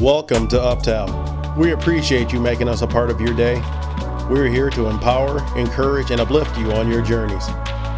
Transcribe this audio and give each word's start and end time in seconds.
Welcome 0.00 0.46
to 0.48 0.60
Uptown. 0.60 1.56
We 1.56 1.72
appreciate 1.72 2.30
you 2.30 2.38
making 2.38 2.68
us 2.68 2.82
a 2.82 2.86
part 2.86 3.08
of 3.08 3.18
your 3.18 3.32
day. 3.32 3.62
We're 4.28 4.46
here 4.46 4.68
to 4.68 4.88
empower, 4.88 5.38
encourage, 5.58 6.10
and 6.10 6.20
uplift 6.20 6.58
you 6.58 6.70
on 6.72 6.90
your 6.90 7.00
journeys. 7.00 7.48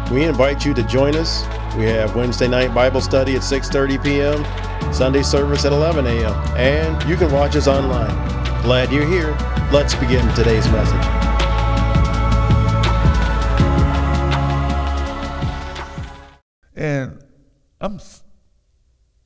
We 0.09 0.23
invite 0.23 0.65
you 0.65 0.73
to 0.75 0.83
join 0.83 1.17
us. 1.17 1.43
We 1.75 1.83
have 1.87 2.15
Wednesday 2.15 2.47
night 2.47 2.73
Bible 2.73 3.01
study 3.01 3.35
at 3.35 3.41
6:30 3.41 4.01
p.m., 4.01 4.93
Sunday 4.93 5.23
service 5.23 5.65
at 5.65 5.73
11 5.73 6.07
a.m., 6.07 6.33
and 6.55 7.09
you 7.09 7.17
can 7.17 7.33
watch 7.33 7.57
us 7.57 7.67
online. 7.67 8.15
Glad 8.63 8.93
you're 8.93 9.05
here. 9.05 9.31
Let's 9.69 9.93
begin 9.93 10.25
today's 10.35 10.65
message. 10.71 10.95
And 16.77 17.21
I'm 17.81 17.99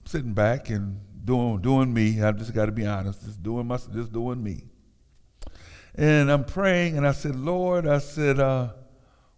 sitting 0.05 0.33
back 0.33 0.71
and 0.71 1.01
doing 1.23 1.61
doing 1.61 1.93
me. 1.93 2.21
I 2.21 2.31
just 2.31 2.53
got 2.53 2.67
to 2.67 2.71
be 2.71 2.85
honest, 2.85 3.23
just 3.23 3.41
doing 3.41 3.67
my 3.67 3.77
just 3.77 4.11
doing 4.11 4.43
me. 4.43 4.65
And 5.95 6.31
I'm 6.31 6.43
praying, 6.43 6.97
and 6.97 7.07
I 7.07 7.11
said, 7.11 7.36
Lord, 7.36 7.87
I 7.87 8.00
said, 8.00 8.39
uh, 8.39 8.69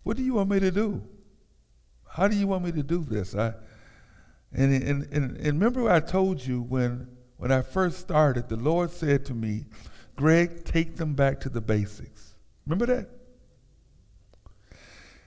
what 0.04 0.16
do 0.16 0.24
you 0.24 0.36
want 0.36 0.50
me 0.50 0.60
to 0.62 0.72
do? 0.72 1.04
How 2.08 2.28
do 2.28 2.36
you 2.36 2.48
want 2.48 2.64
me 2.64 2.72
to 2.72 2.84
do 2.84 3.04
this? 3.04 3.36
I 3.36 3.54
and 4.54 4.74
and 4.74 5.08
and, 5.12 5.38
and 5.38 5.46
remember 5.46 5.90
I 5.90 6.00
told 6.00 6.46
you 6.46 6.62
when 6.62 7.08
when 7.38 7.52
I 7.52 7.62
first 7.62 8.00
started, 8.00 8.48
the 8.48 8.56
Lord 8.56 8.92
said 8.92 9.26
to 9.26 9.34
me, 9.34 9.66
Greg, 10.16 10.64
take 10.64 10.96
them 10.96 11.14
back 11.14 11.42
to 11.42 11.50
the 11.50 11.62
basics. 11.62 12.36
Remember 12.66 12.86
that? 12.86 13.10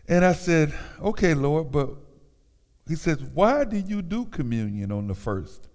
And 0.09 0.25
I 0.25 0.33
said, 0.33 0.73
okay, 1.03 1.35
Lord, 1.35 1.71
but 1.71 1.91
he 2.89 2.95
says, 2.95 3.23
why 3.23 3.65
do 3.65 3.77
you 3.77 4.01
do 4.01 4.25
communion 4.25 4.91
on 4.91 5.07
the 5.07 5.15
first 5.15 5.69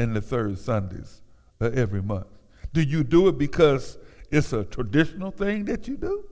and 0.00 0.16
the 0.16 0.20
third 0.22 0.58
Sundays 0.58 1.20
of 1.60 1.76
every 1.76 2.02
month? 2.02 2.26
Do 2.72 2.80
you 2.80 3.04
do 3.04 3.28
it 3.28 3.36
because 3.36 3.98
it's 4.30 4.52
a 4.52 4.64
traditional 4.64 5.30
thing 5.30 5.66
that 5.66 5.86
you 5.86 5.98
do? 5.98 6.24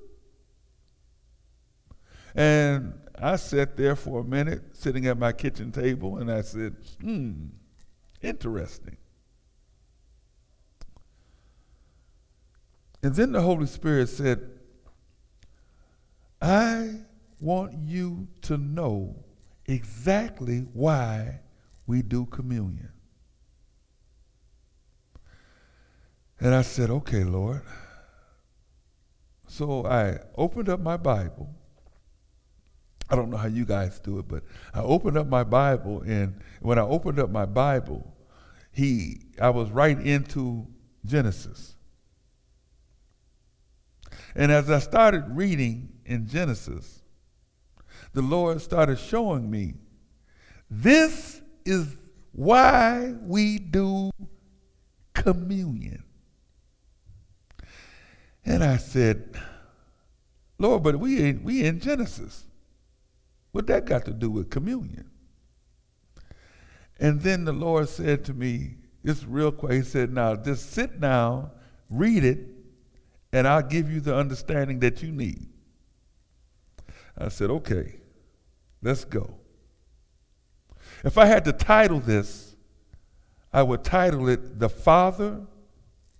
And 2.34 2.94
I 3.20 3.36
sat 3.36 3.76
there 3.76 3.94
for 3.94 4.20
a 4.20 4.24
minute, 4.24 4.74
sitting 4.74 5.06
at 5.06 5.18
my 5.18 5.32
kitchen 5.32 5.70
table, 5.70 6.16
and 6.16 6.30
I 6.30 6.40
said, 6.42 6.76
hmm, 7.00 7.48
interesting. 8.22 8.96
And 13.02 13.14
then 13.14 13.32
the 13.32 13.42
Holy 13.42 13.66
Spirit 13.66 14.08
said, 14.08 14.48
I 16.40 16.94
want 17.38 17.74
you 17.84 18.28
to 18.42 18.56
know 18.56 19.16
exactly 19.66 20.60
why 20.72 21.40
we 21.86 22.00
do 22.02 22.24
communion. 22.26 22.92
And 26.40 26.54
I 26.54 26.62
said, 26.62 26.90
okay, 26.90 27.24
Lord. 27.24 27.62
So 29.48 29.86
I 29.86 30.18
opened 30.36 30.68
up 30.68 30.80
my 30.80 30.96
Bible. 30.96 31.54
I 33.10 33.16
don't 33.16 33.30
know 33.30 33.38
how 33.38 33.48
you 33.48 33.64
guys 33.64 33.98
do 34.00 34.18
it, 34.18 34.28
but 34.28 34.44
I 34.74 34.80
opened 34.80 35.16
up 35.16 35.26
my 35.26 35.42
Bible, 35.42 36.02
and 36.02 36.40
when 36.60 36.78
I 36.78 36.82
opened 36.82 37.18
up 37.18 37.30
my 37.30 37.46
Bible, 37.46 38.14
he 38.70 39.22
I 39.40 39.48
was 39.50 39.70
right 39.70 39.98
into 39.98 40.66
Genesis. 41.04 41.74
And 44.34 44.52
as 44.52 44.70
I 44.70 44.78
started 44.78 45.24
reading 45.30 45.94
in 46.04 46.28
Genesis, 46.28 47.02
the 48.12 48.22
Lord 48.22 48.60
started 48.60 48.98
showing 48.98 49.50
me 49.50 49.74
this 50.70 51.40
is 51.64 51.96
why 52.32 53.14
we 53.22 53.58
do 53.58 54.10
communion. 55.14 56.04
And 58.44 58.64
I 58.64 58.76
said, 58.76 59.36
Lord, 60.58 60.82
but 60.82 60.96
we 60.96 61.22
in, 61.22 61.44
we 61.44 61.64
in 61.64 61.80
Genesis. 61.80 62.44
What 63.52 63.66
that 63.68 63.84
got 63.84 64.04
to 64.06 64.12
do 64.12 64.30
with 64.30 64.50
communion? 64.50 65.10
And 66.98 67.20
then 67.20 67.44
the 67.44 67.52
Lord 67.52 67.88
said 67.88 68.24
to 68.26 68.34
me, 68.34 68.76
it's 69.04 69.24
real 69.24 69.52
quick. 69.52 69.72
He 69.72 69.82
said, 69.82 70.12
now 70.12 70.34
just 70.34 70.72
sit 70.72 71.00
down, 71.00 71.50
read 71.88 72.24
it, 72.24 72.40
and 73.32 73.46
I'll 73.46 73.62
give 73.62 73.90
you 73.90 74.00
the 74.00 74.16
understanding 74.16 74.80
that 74.80 75.02
you 75.02 75.12
need. 75.12 75.46
I 77.16 77.28
said, 77.28 77.50
okay, 77.50 78.00
let's 78.82 79.04
go. 79.04 79.34
If 81.04 81.18
I 81.18 81.26
had 81.26 81.44
to 81.44 81.52
title 81.52 82.00
this, 82.00 82.56
I 83.52 83.62
would 83.62 83.84
title 83.84 84.28
it, 84.28 84.58
The 84.58 84.68
Father 84.68 85.40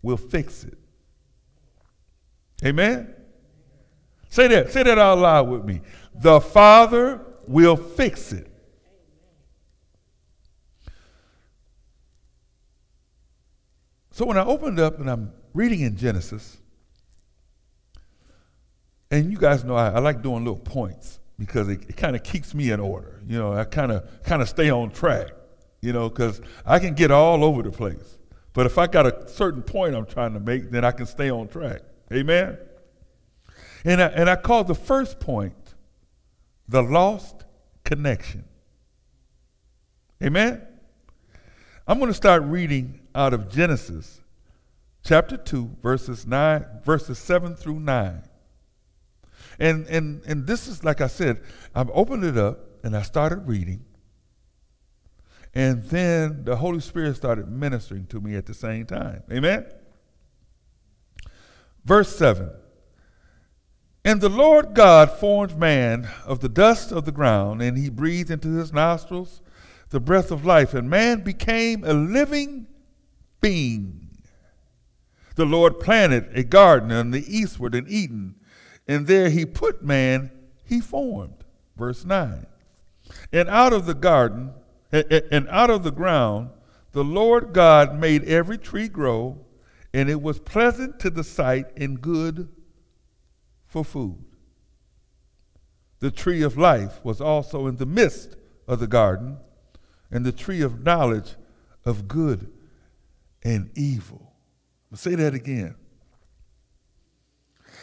Will 0.03 0.17
Fix 0.17 0.65
It. 0.65 0.79
Amen? 2.65 3.15
Say 4.29 4.49
that. 4.49 4.73
Say 4.73 4.83
that 4.83 4.99
out 4.99 5.19
loud 5.19 5.49
with 5.49 5.65
me. 5.65 5.81
The 6.15 6.41
Father 6.41 7.25
will 7.47 7.77
fix 7.77 8.33
it. 8.33 8.47
So 14.11 14.27
when 14.27 14.37
I 14.37 14.45
opened 14.45 14.81
up 14.81 14.99
and 14.99 15.09
I'm 15.09 15.33
reading 15.55 15.81
in 15.81 15.97
Genesis, 15.97 16.57
and 19.11 19.31
you 19.31 19.39
guys 19.39 19.63
know 19.65 19.77
I, 19.77 19.91
I 19.91 19.99
like 20.01 20.23
doing 20.23 20.45
little 20.45 20.57
points 20.59 21.21
because 21.39 21.69
it, 21.69 21.89
it 21.89 21.97
kind 21.97 22.17
of 22.17 22.25
keeps 22.25 22.53
me 22.53 22.73
in 22.73 22.81
order. 22.81 23.23
You 23.29 23.39
know, 23.39 23.53
I 23.53 23.65
kind 23.65 23.93
of 23.93 24.23
kind 24.25 24.43
of 24.43 24.49
stay 24.49 24.71
on 24.71 24.91
track. 24.91 25.29
You 25.81 25.93
know, 25.93 26.09
because 26.09 26.41
I 26.67 26.81
can 26.81 26.95
get 26.95 27.13
all 27.13 27.45
over 27.45 27.63
the 27.63 27.71
place, 27.71 28.19
but 28.53 28.67
if 28.67 28.79
I 28.79 28.89
got 28.89 29.07
a 29.07 29.29
certain 29.29 29.63
point 29.63 29.95
I'm 29.95 30.07
trying 30.07 30.33
to 30.35 30.41
make, 30.41 30.73
then 30.73 30.85
I 30.85 30.91
can 30.91 31.07
stay 31.07 31.31
on 31.31 31.47
track. 31.47 31.83
Amen. 32.13 32.59
And 33.85 34.03
I, 34.03 34.07
and 34.07 34.31
I 34.31 34.37
call 34.37 34.65
the 34.65 34.75
first 34.75 35.21
point 35.21 35.55
the 36.67 36.83
lost 36.83 37.45
connection. 37.85 38.45
Amen. 40.23 40.63
I'm 41.87 41.99
going 41.99 42.11
to 42.11 42.15
start 42.15 42.43
reading 42.43 43.01
out 43.15 43.33
of 43.33 43.49
Genesis 43.49 44.21
chapter 45.05 45.37
2 45.37 45.77
verses 45.83 46.27
9 46.27 46.65
verses 46.85 47.19
7 47.19 47.55
through 47.55 47.81
9. 47.81 48.23
And, 49.59 49.87
and, 49.87 50.23
and 50.27 50.47
this 50.47 50.69
is, 50.69 50.85
like 50.85 51.01
I 51.01 51.07
said, 51.07 51.41
I've 51.75 51.91
opened 51.91 52.25
it 52.25 52.37
up 52.37 52.85
and 52.85 52.97
I 52.97 53.03
started 53.03 53.49
reading. 53.49 53.85
And 55.55 55.83
then 55.85 56.45
the 56.45 56.57
Holy 56.57 56.81
Spirit 56.81 57.17
started 57.17 57.49
ministering 57.49 58.07
to 58.09 58.21
me 58.21 58.37
at 58.37 58.47
the 58.47 58.55
same 58.55 58.87
time. 58.87 59.23
Amen? 59.33 59.67
Verse 61.85 62.15
7 62.17 62.51
And 64.05 64.21
the 64.21 64.29
Lord 64.29 64.75
God 64.75 65.11
formed 65.11 65.59
man 65.59 66.09
of 66.25 66.41
the 66.41 66.49
dust 66.49 66.93
of 66.93 67.05
the 67.05 67.13
ground, 67.13 67.63
and 67.63 67.77
he 67.77 67.89
breathed 67.89 68.31
into 68.31 68.57
his 68.57 68.73
nostrils 68.73 69.41
the 69.91 70.01
breath 70.01 70.31
of 70.31 70.45
life, 70.45 70.75
and 70.75 70.91
man 70.91 71.23
became 71.23 71.83
a 71.83 71.95
living 71.95 72.67
being. 73.41 74.11
The 75.37 75.47
Lord 75.47 75.81
planted 75.81 76.29
a 76.35 76.43
garden 76.43 76.93
on 76.93 77.11
the 77.11 77.25
eastward 77.27 77.75
in 77.75 77.87
Eden 77.89 78.35
and 78.89 79.07
there 79.07 79.29
he 79.29 79.45
put 79.45 79.85
man 79.85 80.31
he 80.65 80.81
formed. 80.81 81.45
Verse 81.77 82.05
9. 82.05 82.47
And 83.33 83.49
out 83.49 83.75
of 83.75 83.85
the 83.85 83.95
garden, 83.95 84.55
and 84.91 85.47
out 85.51 85.71
of 85.71 85.85
the 85.85 85.93
ground, 85.93 86.51
the 86.93 87.05
Lord 87.05 87.53
God 87.53 88.01
made 88.01 88.25
every 88.25 88.57
tree 88.57 88.89
grow, 88.89 89.45
and 89.93 90.09
it 90.09 90.21
was 90.21 90.39
pleasant 90.39 91.01
to 91.01 91.11
the 91.11 91.25
sight 91.25 91.67
and 91.77 92.01
good 92.01 92.49
for 93.67 93.85
food. 93.85 94.25
The 96.01 96.11
tree 96.11 96.43
of 96.43 96.57
life 96.57 97.05
was 97.05 97.21
also 97.21 97.67
in 97.67 97.77
the 97.77 97.87
midst 97.87 98.37
of 98.67 98.81
the 98.81 98.87
garden, 98.87 99.39
and 100.11 100.25
the 100.25 100.33
tree 100.33 100.63
of 100.63 100.85
knowledge 100.85 101.35
of 101.85 102.09
good 102.09 102.53
and 103.43 103.71
evil. 103.77 104.33
I'll 104.91 104.99
say 104.99 105.15
that 105.15 105.35
again. 105.35 105.75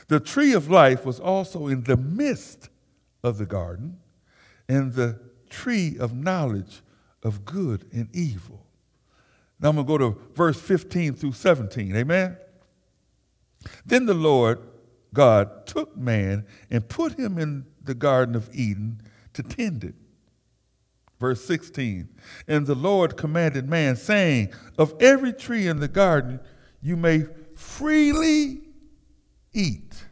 The 0.08 0.20
tree 0.20 0.54
of 0.54 0.70
life 0.70 1.06
was 1.06 1.20
also 1.20 1.68
in 1.68 1.84
the 1.84 1.98
midst 1.98 2.70
of 3.24 3.38
the 3.38 3.46
garden, 3.46 3.98
and 4.70 4.94
the 4.94 5.20
tree 5.50 5.98
of 6.00 6.14
knowledge 6.14 6.82
of 7.24 7.46
good 7.46 7.86
and 7.92 8.10
evil. 8.16 8.65
Now 9.60 9.70
I'm 9.70 9.76
going 9.76 9.88
to 9.88 9.90
go 9.90 9.98
to 9.98 10.22
verse 10.34 10.60
15 10.60 11.16
through 11.16 11.32
17. 11.34 11.96
Amen? 11.96 12.38
Then 13.86 14.06
the 14.06 14.14
Lord 14.14 14.60
God 15.14 15.66
took 15.66 15.96
man 15.98 16.46
and 16.70 16.88
put 16.88 17.14
him 17.14 17.38
in 17.38 17.66
the 17.82 17.96
Garden 17.96 18.36
of 18.36 18.50
Eden 18.54 19.02
to 19.34 19.44
tend 19.44 19.84
it. 19.84 19.96
Verse 21.20 21.44
16 21.46 22.10
And 22.48 22.68
the 22.68 22.76
Lord 22.76 23.16
commanded 23.16 23.70
man, 23.70 23.96
saying, 23.96 24.54
Of 24.78 24.94
every 25.00 25.34
tree 25.34 25.68
in 25.68 25.80
the 25.80 25.88
garden 25.88 26.40
you 26.82 26.98
may 26.98 27.26
freely 27.56 28.62
eat. 29.54 30.04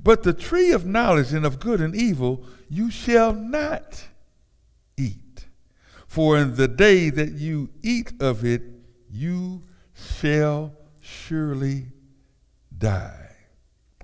But 0.00 0.22
the 0.22 0.32
tree 0.32 0.70
of 0.70 0.86
knowledge 0.86 1.32
and 1.32 1.44
of 1.44 1.58
good 1.58 1.80
and 1.80 1.94
evil 1.94 2.44
you 2.68 2.90
shall 2.90 3.32
not 3.32 4.04
eat. 4.96 5.27
For 6.08 6.38
in 6.38 6.56
the 6.56 6.66
day 6.66 7.10
that 7.10 7.32
you 7.32 7.68
eat 7.82 8.14
of 8.18 8.42
it, 8.42 8.62
you 9.10 9.62
shall 9.92 10.72
surely 11.00 11.88
die. 12.76 13.28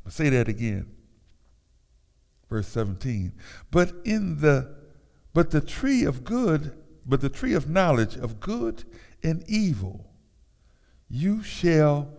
I'll 0.05 0.13
say 0.13 0.29
that 0.29 0.47
again. 0.47 0.87
Verse 2.51 2.69
17. 2.69 3.33
But 3.71 3.93
in 4.05 4.41
the 4.43 4.75
but 5.33 5.51
the 5.51 5.63
tree 5.63 6.05
of 6.05 6.23
good, 6.25 6.77
but 7.07 7.23
the 7.23 7.31
tree 7.31 7.55
of 7.55 7.69
knowledge 7.69 8.17
of 8.17 8.39
good 8.39 8.85
and 9.23 9.43
evil, 9.49 10.13
you 11.09 11.43
shall 11.43 12.11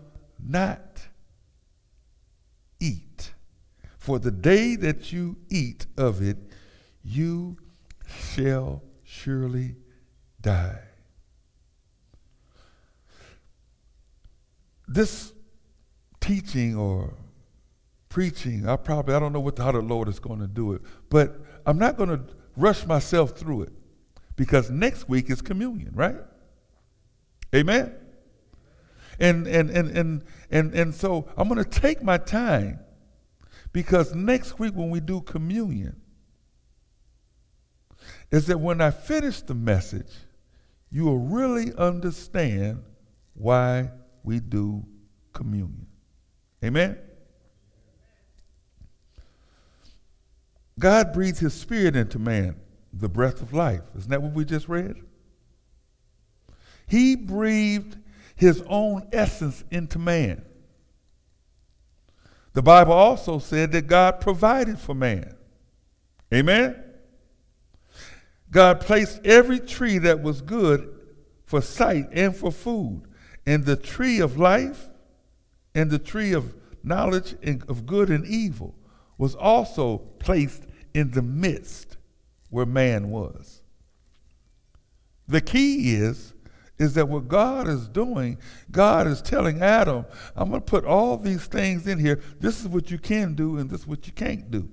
not 0.44 1.08
eat. 2.80 3.34
For 3.98 4.18
the 4.20 4.32
day 4.32 4.76
that 4.76 5.14
you 5.14 5.38
eat 5.48 5.86
of 5.96 6.22
it, 6.22 6.38
you 7.04 7.58
shall 8.08 8.82
surely 9.16 9.76
die. 10.42 10.80
This 14.88 15.32
teaching 16.20 16.76
or 16.76 17.14
preaching, 18.10 18.68
I 18.68 18.76
probably, 18.76 19.16
I 19.16 19.20
don't 19.20 19.34
know 19.34 19.40
what 19.40 19.58
how 19.58 19.72
the 19.72 19.82
Lord 19.82 20.08
is 20.08 20.20
going 20.20 20.40
to 20.40 20.48
do 20.48 20.74
it, 20.74 20.82
but 21.10 21.42
I'm 21.66 21.78
not 21.78 21.98
going 21.98 22.10
to 22.10 22.22
rush 22.56 22.86
myself 22.86 23.32
through 23.32 23.64
it 23.64 23.74
because 24.36 24.70
next 24.70 25.10
week 25.10 25.30
is 25.30 25.42
communion, 25.42 25.92
right? 25.96 26.18
Amen? 27.54 27.96
And, 29.20 29.48
and, 29.48 29.70
and, 29.70 29.98
and, 29.98 30.24
and, 30.52 30.74
and 30.74 30.94
so 30.94 31.28
I'm 31.38 31.48
going 31.48 31.64
to 31.64 31.70
take 31.70 32.04
my 32.04 32.18
time 32.18 32.80
because 33.72 34.14
next 34.14 34.60
week 34.60 34.74
when 34.76 34.90
we 34.90 35.00
do 35.00 35.22
communion, 35.22 36.02
is 38.36 38.48
that 38.48 38.60
when 38.60 38.82
I 38.82 38.92
finish 38.92 39.40
the 39.40 39.54
message, 39.54 40.12
you 40.92 41.06
will 41.06 41.20
really 41.20 41.74
understand 41.78 42.84
why 43.34 43.92
we 44.26 44.42
do 44.42 44.86
communion. 45.32 45.88
Amen? 46.62 46.98
God 50.78 51.14
breathed 51.14 51.40
his 51.40 51.54
spirit 51.54 51.96
into 51.96 52.20
man, 52.20 52.58
the 52.92 53.08
breath 53.08 53.42
of 53.42 53.54
life. 53.54 53.84
Isn't 53.98 54.12
that 54.12 54.22
what 54.22 54.34
we 54.34 54.44
just 54.44 54.68
read? 54.68 54.98
He 56.88 57.16
breathed 57.16 57.98
his 58.36 58.62
own 58.68 59.08
essence 59.14 59.64
into 59.72 59.98
man. 59.98 60.44
The 62.52 62.62
Bible 62.62 62.92
also 62.92 63.40
said 63.40 63.72
that 63.72 63.88
God 63.88 64.20
provided 64.20 64.78
for 64.78 64.94
man. 64.94 65.38
Amen? 66.34 66.85
God 68.56 68.80
placed 68.80 69.20
every 69.26 69.60
tree 69.60 69.98
that 69.98 70.24
was 70.24 70.40
good 70.40 70.90
for 71.44 71.62
sight 71.62 72.08
and 72.14 72.34
for 72.34 72.54
food, 72.54 73.02
and 73.46 73.66
the 73.66 73.76
tree 73.76 74.22
of 74.22 74.38
life 74.38 74.88
and 75.74 75.92
the 75.92 76.00
tree 76.00 76.32
of 76.32 76.56
knowledge 76.82 77.36
of 77.68 77.86
good 77.86 78.10
and 78.10 78.26
evil 78.26 78.74
was 79.18 79.36
also 79.36 79.98
placed 79.98 80.64
in 80.94 81.12
the 81.12 81.22
midst 81.22 81.98
where 82.50 82.66
man 82.66 83.10
was. 83.10 83.62
The 85.28 85.42
key 85.42 85.96
is 85.96 86.34
is 86.78 86.94
that 86.94 87.10
what 87.10 87.28
God 87.28 87.68
is 87.68 87.90
doing, 87.90 88.38
God 88.72 89.06
is 89.06 89.22
telling 89.22 89.62
Adam, 89.62 90.06
I'm 90.34 90.48
going 90.48 90.62
to 90.62 90.66
put 90.66 90.86
all 90.86 91.18
these 91.18 91.46
things 91.46 91.88
in 91.88 92.00
here. 92.00 92.22
This 92.40 92.62
is 92.62 92.70
what 92.70 92.90
you 92.90 93.00
can 93.00 93.34
do, 93.34 93.58
and 93.58 93.70
this 93.70 93.82
is 93.82 93.88
what 93.88 94.08
you 94.08 94.14
can't 94.14 94.50
do. 94.50 94.70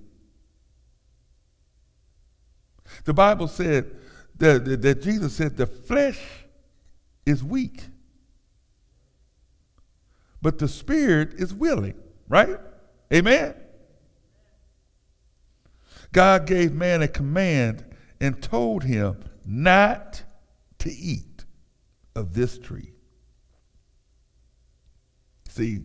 The 3.05 3.15
Bible 3.15 3.49
said 3.49 3.97
that, 4.39 4.65
that, 4.65 4.83
that 4.83 5.03
Jesus 5.03 5.35
said 5.35 5.57
the 5.57 5.67
flesh 5.67 6.21
is 7.27 7.43
weak, 7.43 7.85
but 10.41 10.59
the 10.59 10.69
spirit 10.69 11.35
is 11.35 11.55
willing, 11.55 11.95
right? 12.29 12.59
Amen? 13.13 13.55
God 16.13 16.47
gave 16.47 16.73
man 16.73 17.03
a 17.03 17.09
command 17.09 17.85
and 18.21 18.43
told 18.43 18.85
him 18.85 19.25
not 19.45 20.23
to 20.79 20.93
eat 20.93 21.45
of 22.15 22.35
this 22.35 22.59
tree. 22.59 22.93
See, 25.49 25.81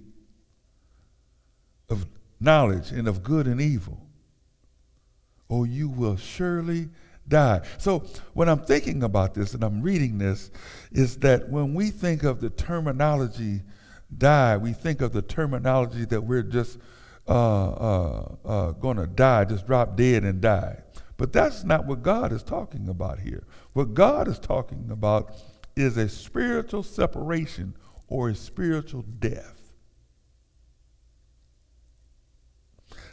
of 1.90 2.06
knowledge 2.40 2.92
and 2.92 3.08
of 3.08 3.24
good 3.24 3.48
and 3.48 3.60
evil, 3.60 4.07
or 5.50 5.66
you 5.66 5.90
will 5.90 6.18
surely 6.18 6.90
die. 7.28 7.62
So, 7.78 8.00
when 8.34 8.50
I'm 8.50 8.60
thinking 8.60 9.04
about 9.04 9.34
this 9.34 9.54
and 9.54 9.64
I'm 9.64 9.82
reading 9.82 10.18
this, 10.18 10.52
is 10.92 11.18
that 11.20 11.50
when 11.50 11.74
we 11.74 11.90
think 11.90 12.24
of 12.24 12.40
the 12.40 12.50
terminology 12.50 13.64
die, 14.16 14.58
we 14.58 14.74
think 14.74 15.02
of 15.02 15.14
the 15.14 15.22
terminology 15.22 16.06
that 16.06 16.22
we're 16.22 16.44
just 16.44 16.78
uh, 17.28 17.72
uh, 17.72 18.36
uh, 18.46 18.72
going 18.72 18.98
to 18.98 19.08
die, 19.08 19.46
just 19.46 19.68
drop 19.68 19.98
dead 19.98 20.24
and 20.24 20.42
die. 20.42 20.78
But 21.18 21.34
that's 21.34 21.64
not 21.64 21.86
what 21.86 22.04
God 22.04 22.32
is 22.32 22.44
talking 22.44 22.88
about 22.88 23.20
here. 23.20 23.46
What 23.74 23.94
God 23.94 24.28
is 24.28 24.40
talking 24.40 24.90
about 24.92 25.34
is 25.76 25.98
a 25.98 26.08
spiritual 26.08 26.84
separation 26.84 27.76
or 28.08 28.30
a 28.30 28.36
spiritual 28.36 29.02
death. 29.02 29.56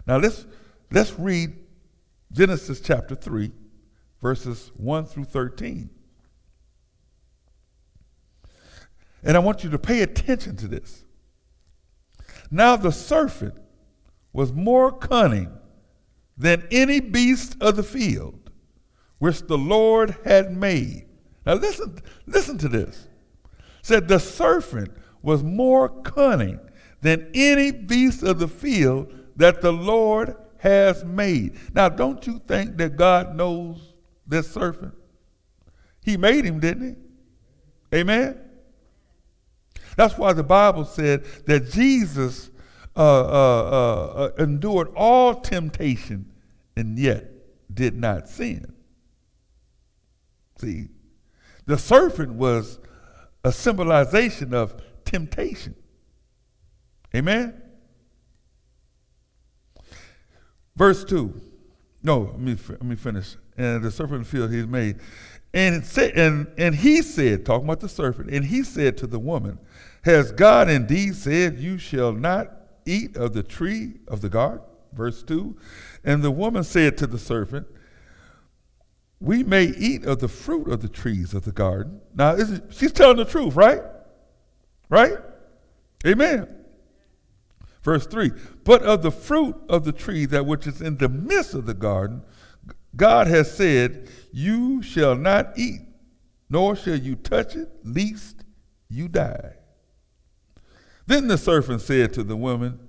Now 0.07 0.19
let's 0.19 0.47
let's 0.91 1.19
read 1.19 1.57
Genesis 2.35 2.81
chapter 2.81 3.15
3 3.15 3.53
verses 4.21 4.73
1 4.77 5.07
through 5.07 5.25
13. 5.25 5.89
And 9.23 9.37
I 9.37 9.41
want 9.41 9.63
you 9.63 9.71
to 9.71 9.79
pay 9.79 10.03
attention 10.03 10.57
to 10.57 10.67
this. 10.67 11.05
Now 12.51 12.75
the 12.75 12.91
serpent 12.91 13.55
was 14.33 14.53
more 14.53 14.91
cunning 14.91 15.53
than 16.37 16.67
any 16.73 16.99
beast 16.99 17.57
of 17.61 17.77
the 17.77 17.85
field 17.85 18.51
which 19.19 19.43
the 19.43 19.57
Lord 19.57 20.17
had 20.25 20.57
made. 20.57 21.07
Now 21.47 21.55
listen, 21.55 21.99
listen 22.27 22.59
to 22.59 22.69
this. 22.69 23.07
Said 23.81 24.09
the 24.09 24.19
serpent 24.19 24.91
was 25.23 25.45
more 25.45 25.89
cunning 25.89 26.59
than 27.01 27.31
any 27.33 27.71
beast 27.71 28.25
of 28.25 28.41
the 28.41 28.49
field 28.49 29.15
that 29.37 29.61
the 29.61 29.73
Lord 29.73 30.35
has 30.65 31.05
made. 31.05 31.55
Now, 31.75 31.91
don't 31.91 32.27
you 32.27 32.41
think 32.49 32.79
that 32.79 32.97
God 32.97 33.37
knows 33.37 33.93
this 34.27 34.51
serpent? 34.51 34.95
He 36.03 36.17
made 36.17 36.45
him, 36.45 36.59
didn't 36.59 36.97
he? 37.93 37.99
Amen? 37.99 38.41
That's 39.97 40.17
why 40.17 40.33
the 40.33 40.43
Bible 40.43 40.87
said 40.87 41.25
that 41.47 41.71
Jesus 41.71 42.51
uh, 42.97 43.01
uh, 43.01 44.07
uh, 44.07 44.31
endured 44.39 44.89
all 44.97 45.35
temptation 45.35 46.33
and 46.77 46.99
yet 46.99 47.31
did 47.73 47.95
not 47.95 48.29
sin. 48.29 48.73
See, 50.59 50.89
the 51.67 51.77
serpent 51.77 52.33
was 52.33 52.79
a 53.45 53.53
symbolization 53.53 54.55
of 54.55 54.81
temptation. 55.05 55.75
Amen? 57.15 57.61
Verse 60.77 61.05
2. 61.05 61.41
No, 62.03 62.21
let 62.21 62.41
me, 62.41 62.57
let 62.69 62.83
me 62.83 62.97
finish. 62.97 63.37
And 63.57 63.83
the 63.83 63.91
serpent 63.91 64.27
field 64.27 64.53
he 64.53 64.65
made. 64.67 64.99
And, 65.53 65.85
said, 65.85 66.19
and, 66.19 66.49
and 66.59 66.75
he 66.75 67.01
said, 67.01 67.47
talking 67.47 67.67
about 67.67 67.81
the 67.81 67.89
serpent, 67.89 68.31
and 68.31 68.45
he 68.45 68.63
said 68.65 68.99
to 68.99 69.07
the 69.07 69.21
woman, 69.21 69.59
Has 70.03 70.33
God 70.33 70.69
indeed 70.69 71.15
said, 71.15 71.59
You 71.59 71.79
shall 71.79 72.13
not 72.13 72.51
eat 72.85 73.17
of 73.17 73.33
the 73.33 73.43
tree 73.43 73.95
of 74.09 74.21
the 74.21 74.29
garden? 74.29 74.65
Verse 74.93 75.23
2. 75.23 75.57
And 76.05 76.23
the 76.23 76.31
woman 76.31 76.65
said 76.65 76.99
to 76.99 77.07
the 77.07 77.19
serpent, 77.19 77.69
We 79.21 79.45
may 79.45 79.65
eat 79.65 80.05
of 80.05 80.19
the 80.19 80.29
fruit 80.29 80.69
of 80.69 80.83
the 80.83 80.89
trees 80.89 81.35
of 81.35 81.45
the 81.45 81.53
garden. 81.53 82.01
Now, 82.15 82.37
she's 82.71 82.93
telling 82.93 83.17
the 83.17 83.25
truth, 83.25 83.55
right? 83.55 83.83
Right? 84.91 85.19
Amen. 86.05 86.64
Verse 87.85 88.07
3 88.07 88.33
But 88.65 88.83
of 88.83 89.03
the 89.03 89.13
fruit 89.13 89.57
of 89.69 89.85
the 89.85 89.93
tree 89.93 90.25
that 90.27 90.47
which 90.47 90.67
is 90.67 90.81
in 90.81 90.97
the 90.97 91.09
midst 91.09 91.55
of 91.55 91.67
the 91.67 91.75
garden, 91.75 92.23
God 92.97 93.27
has 93.27 93.55
said, 93.55 94.09
You 94.33 94.83
shall 94.83 95.15
not 95.15 95.57
eat, 95.57 95.83
nor 96.49 96.75
shall 96.75 96.97
you 96.97 97.15
touch 97.15 97.55
it, 97.55 97.69
lest 97.85 98.45
you 98.89 99.09
die. 99.09 99.57
Then 101.07 101.29
the 101.29 101.37
serpent 101.37 101.83
said 101.83 102.15
to 102.15 102.25
the 102.25 102.37
woman, 102.37 102.81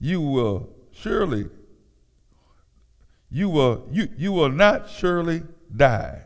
You 0.00 0.20
will 0.20 0.74
surely, 0.90 1.48
you 3.30 3.48
will, 3.48 3.86
you, 3.90 4.08
you 4.16 4.32
will 4.32 4.50
not 4.50 4.90
surely 4.90 5.42
die. 5.74 6.24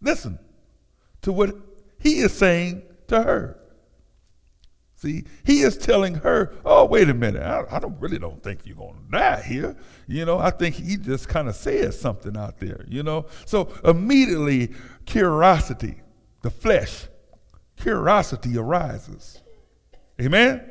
Listen 0.00 0.38
to 1.22 1.32
what 1.32 1.56
he 1.98 2.18
is 2.18 2.36
saying 2.36 2.82
to 3.06 3.22
her. 3.22 3.58
See, 4.98 5.24
he 5.44 5.60
is 5.60 5.76
telling 5.76 6.14
her, 6.16 6.54
"Oh, 6.64 6.86
wait 6.86 7.10
a 7.10 7.14
minute. 7.14 7.42
I, 7.42 7.64
I 7.70 7.78
don't 7.78 8.00
really 8.00 8.18
don't 8.18 8.42
think 8.42 8.60
you're 8.64 8.76
going 8.76 8.94
to 8.94 9.10
die 9.10 9.42
here. 9.42 9.76
You 10.08 10.24
know, 10.24 10.38
I 10.38 10.50
think 10.50 10.74
he 10.74 10.96
just 10.96 11.28
kind 11.28 11.48
of 11.48 11.54
said 11.54 11.92
something 11.92 12.34
out 12.34 12.58
there. 12.58 12.84
You 12.88 13.02
know, 13.02 13.26
so 13.44 13.68
immediately 13.84 14.72
curiosity, 15.04 16.00
the 16.40 16.50
flesh, 16.50 17.08
curiosity 17.76 18.56
arises. 18.56 19.42
Amen. 20.18 20.64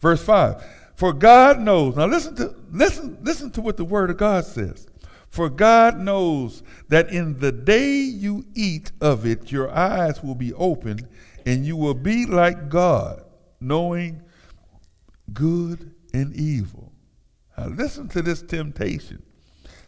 Verse 0.00 0.22
five. 0.22 0.64
For 0.94 1.12
God 1.12 1.60
knows. 1.60 1.96
Now 1.96 2.06
listen 2.06 2.34
to 2.36 2.54
listen 2.72 3.18
listen 3.20 3.50
to 3.52 3.60
what 3.60 3.76
the 3.76 3.84
Word 3.84 4.08
of 4.08 4.16
God 4.16 4.46
says. 4.46 4.86
For 5.30 5.50
God 5.50 5.98
knows 5.98 6.62
that 6.88 7.10
in 7.10 7.38
the 7.38 7.52
day 7.52 7.94
you 8.00 8.46
eat 8.54 8.92
of 9.00 9.26
it, 9.26 9.52
your 9.52 9.70
eyes 9.70 10.22
will 10.22 10.34
be 10.34 10.52
opened, 10.54 11.06
and 11.44 11.66
you 11.66 11.76
will 11.76 11.94
be 11.94 12.26
like 12.26 12.68
God, 12.68 13.22
knowing 13.60 14.22
good 15.32 15.94
and 16.14 16.34
evil. 16.34 16.92
Now 17.56 17.66
listen 17.66 18.08
to 18.08 18.22
this 18.22 18.42
temptation. 18.42 19.22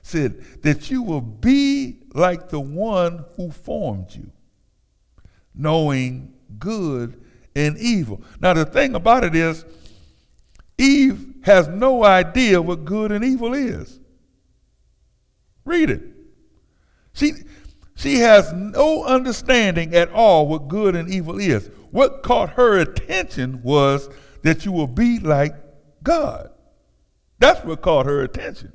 Said 0.03 0.63
that 0.63 0.91
you 0.91 1.03
will 1.03 1.21
be 1.21 1.99
like 2.15 2.49
the 2.49 2.61
one 2.61 3.25
who 3.37 3.51
formed 3.51 4.15
you, 4.15 4.31
knowing 5.55 6.33
good 6.59 7.23
and 7.55 7.77
evil. 7.79 8.23
Now 8.41 8.55
the 8.55 8.65
thing 8.65 8.95
about 8.95 9.25
it 9.25 9.35
is, 9.35 9.65
Eve 10.79 11.35
has 11.43 11.69
no 11.69 12.05
idea 12.05 12.63
what 12.63 12.85
good 12.85 13.13
and 13.13 13.25
evil 13.25 13.53
is. 13.53 14.01
Read 15.69 15.91
it. 15.91 16.03
She, 17.13 17.33
she 17.95 18.17
has 18.21 18.53
no 18.53 19.05
understanding 19.05 19.95
at 19.95 20.11
all 20.11 20.47
what 20.49 20.69
good 20.69 20.97
and 20.97 21.11
evil 21.11 21.39
is. 21.39 21.71
What 21.91 22.23
caught 22.23 22.51
her 22.51 22.79
attention 22.79 23.63
was 23.63 24.09
that 24.43 24.65
you 24.65 24.73
will 24.73 24.87
be 24.87 25.19
like 25.19 25.55
God. 26.03 26.51
That's 27.39 27.65
what 27.65 27.83
caught 27.83 28.07
her 28.07 28.23
attention. 28.23 28.73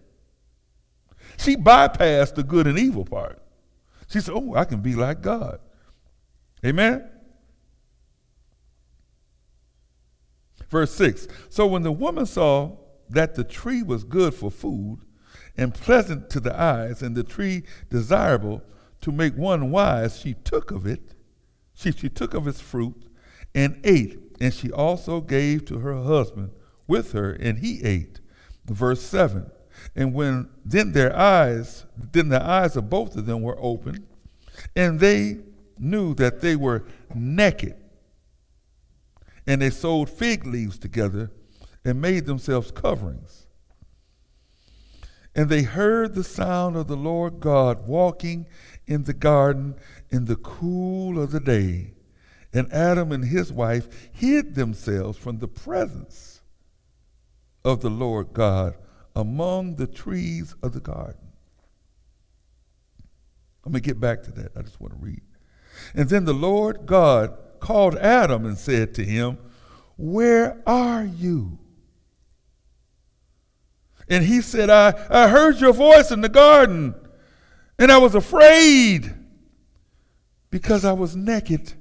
She 1.38 1.56
bypassed 1.56 2.36
the 2.36 2.44
good 2.44 2.68
and 2.68 2.78
evil 2.78 3.06
part. 3.06 3.42
She 4.08 4.20
said, 4.20 4.36
Oh, 4.36 4.54
I 4.56 4.66
can 4.66 4.82
be 4.82 4.94
like 4.94 5.22
God. 5.22 5.60
Amen? 6.64 7.10
Verse 10.70 10.94
6 10.94 11.28
So 11.50 11.66
when 11.66 11.82
the 11.82 11.92
woman 11.92 12.26
saw 12.26 12.78
that 13.10 13.36
the 13.36 13.44
tree 13.44 13.84
was 13.84 14.04
good 14.04 14.34
for 14.34 14.52
food, 14.52 15.00
and 15.58 15.74
pleasant 15.74 16.30
to 16.32 16.40
the 16.40 16.60
eyes, 16.60 17.02
and 17.02 17.16
the 17.16 17.24
tree 17.24 17.64
desirable 17.90 18.62
to 19.02 19.12
make 19.12 19.36
one 19.36 19.70
wise, 19.72 20.20
she 20.20 20.34
took 20.34 20.72
of 20.72 20.88
it, 20.88 21.14
she, 21.74 21.92
she 21.92 22.10
took 22.10 22.34
of 22.34 22.48
its 22.48 22.62
fruit 22.62 23.06
and 23.54 23.80
ate, 23.84 24.20
and 24.40 24.54
she 24.54 24.72
also 24.72 25.22
gave 25.22 25.66
to 25.66 25.80
her 25.80 26.02
husband 26.02 26.52
with 26.88 27.12
her, 27.12 27.32
and 27.34 27.60
he 27.60 27.84
ate. 27.84 28.20
Verse 28.66 29.02
7. 29.02 29.52
And 29.96 30.14
when 30.14 30.50
then 30.64 30.92
their 30.92 31.16
eyes, 31.16 31.86
then 31.98 32.30
the 32.30 32.44
eyes 32.44 32.76
of 32.76 32.90
both 32.90 33.16
of 33.16 33.26
them 33.26 33.42
were 33.42 33.58
opened, 33.60 34.06
and 34.76 35.00
they 35.00 35.40
knew 35.78 36.14
that 36.16 36.42
they 36.42 36.56
were 36.56 36.86
naked. 37.14 37.76
And 39.46 39.62
they 39.62 39.70
sewed 39.70 40.10
fig 40.10 40.46
leaves 40.46 40.78
together 40.78 41.32
and 41.84 42.02
made 42.02 42.26
themselves 42.26 42.72
coverings. 42.72 43.43
And 45.36 45.50
they 45.50 45.64
heard 45.64 46.14
the 46.14 46.24
sound 46.24 46.76
of 46.76 46.88
the 46.88 46.96
Lord 46.96 47.40
God 47.40 47.88
walking 47.88 48.48
in 48.86 49.04
the 49.04 49.14
garden 49.14 49.76
in 50.10 50.26
the 50.26 50.36
cool 50.36 51.22
of 51.22 51.32
the 51.32 51.40
day. 51.40 51.94
And 52.54 52.72
Adam 52.72 53.12
and 53.12 53.26
his 53.26 53.52
wife 53.52 53.88
hid 54.12 54.54
themselves 54.54 55.18
from 55.18 55.40
the 55.40 55.48
presence 55.48 56.42
of 57.66 57.82
the 57.82 57.90
Lord 57.90 58.34
God 58.34 58.76
among 59.16 59.76
the 59.76 59.88
trees 59.88 60.56
of 60.62 60.74
the 60.74 60.80
garden. 60.80 61.32
Let 63.66 63.74
me 63.74 63.80
get 63.80 64.00
back 64.00 64.24
to 64.24 64.32
that. 64.34 64.52
I 64.56 64.62
just 64.62 64.80
want 64.80 64.94
to 64.94 65.00
read. 65.00 65.22
And 65.96 66.10
then 66.10 66.26
the 66.26 66.34
Lord 66.34 66.86
God 66.86 67.36
called 67.60 67.96
Adam 67.98 68.46
and 68.46 68.58
said 68.58 68.94
to 68.96 69.06
him, 69.06 69.38
Where 69.98 70.62
are 70.68 71.06
you? 71.06 71.58
And 74.14 74.24
he 74.24 74.42
said, 74.42 74.70
I, 74.70 74.94
I 75.10 75.28
heard 75.28 75.60
your 75.60 75.74
voice 75.74 76.12
in 76.12 76.22
the 76.22 76.30
garden, 76.30 76.94
and 77.80 77.92
I 77.92 77.98
was 77.98 78.14
afraid 78.14 79.12
because 80.52 80.86
I 80.86 80.94
was 80.94 81.16
naked 81.16 81.74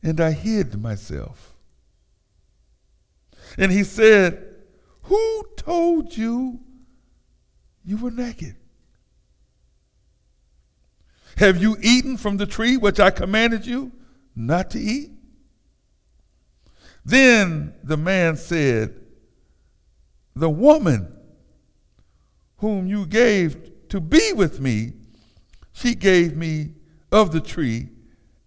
and 0.00 0.20
I 0.20 0.30
hid 0.30 0.80
myself. 0.80 1.56
And 3.58 3.72
he 3.72 3.82
said, 3.82 4.46
Who 5.02 5.44
told 5.56 6.16
you 6.16 6.60
you 7.84 7.96
were 7.96 8.12
naked? 8.12 8.54
Have 11.36 11.60
you 11.60 11.76
eaten 11.82 12.16
from 12.16 12.36
the 12.36 12.46
tree 12.46 12.76
which 12.76 13.00
I 13.00 13.10
commanded 13.10 13.66
you 13.66 13.90
not 14.36 14.70
to 14.70 14.78
eat? 14.78 15.10
Then 17.04 17.74
the 17.82 17.96
man 17.96 18.36
said, 18.36 19.00
The 20.36 20.48
woman 20.48 21.16
whom 22.60 22.86
you 22.86 23.06
gave 23.06 23.88
to 23.88 24.00
be 24.00 24.32
with 24.34 24.60
me, 24.60 24.92
she 25.72 25.94
gave 25.94 26.36
me 26.36 26.74
of 27.10 27.32
the 27.32 27.40
tree, 27.40 27.88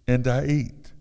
and 0.06 0.26
I 0.26 0.42
ate. 0.42 0.92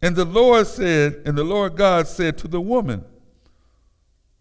And 0.00 0.14
the 0.14 0.24
Lord 0.24 0.66
said, 0.66 1.22
and 1.26 1.36
the 1.36 1.44
Lord 1.44 1.76
God 1.76 2.06
said 2.06 2.38
to 2.38 2.48
the 2.48 2.60
woman, 2.60 3.04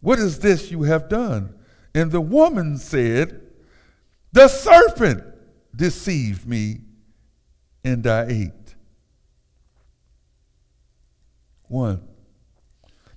What 0.01 0.19
is 0.19 0.39
this 0.39 0.71
you 0.71 0.83
have 0.83 1.09
done? 1.09 1.55
And 1.95 2.11
the 2.11 2.21
woman 2.21 2.77
said, 2.77 3.41
The 4.31 4.47
serpent 4.47 5.23
deceived 5.75 6.47
me, 6.47 6.81
and 7.83 8.05
I 8.05 8.25
ate. 8.27 8.75
One, 11.67 12.07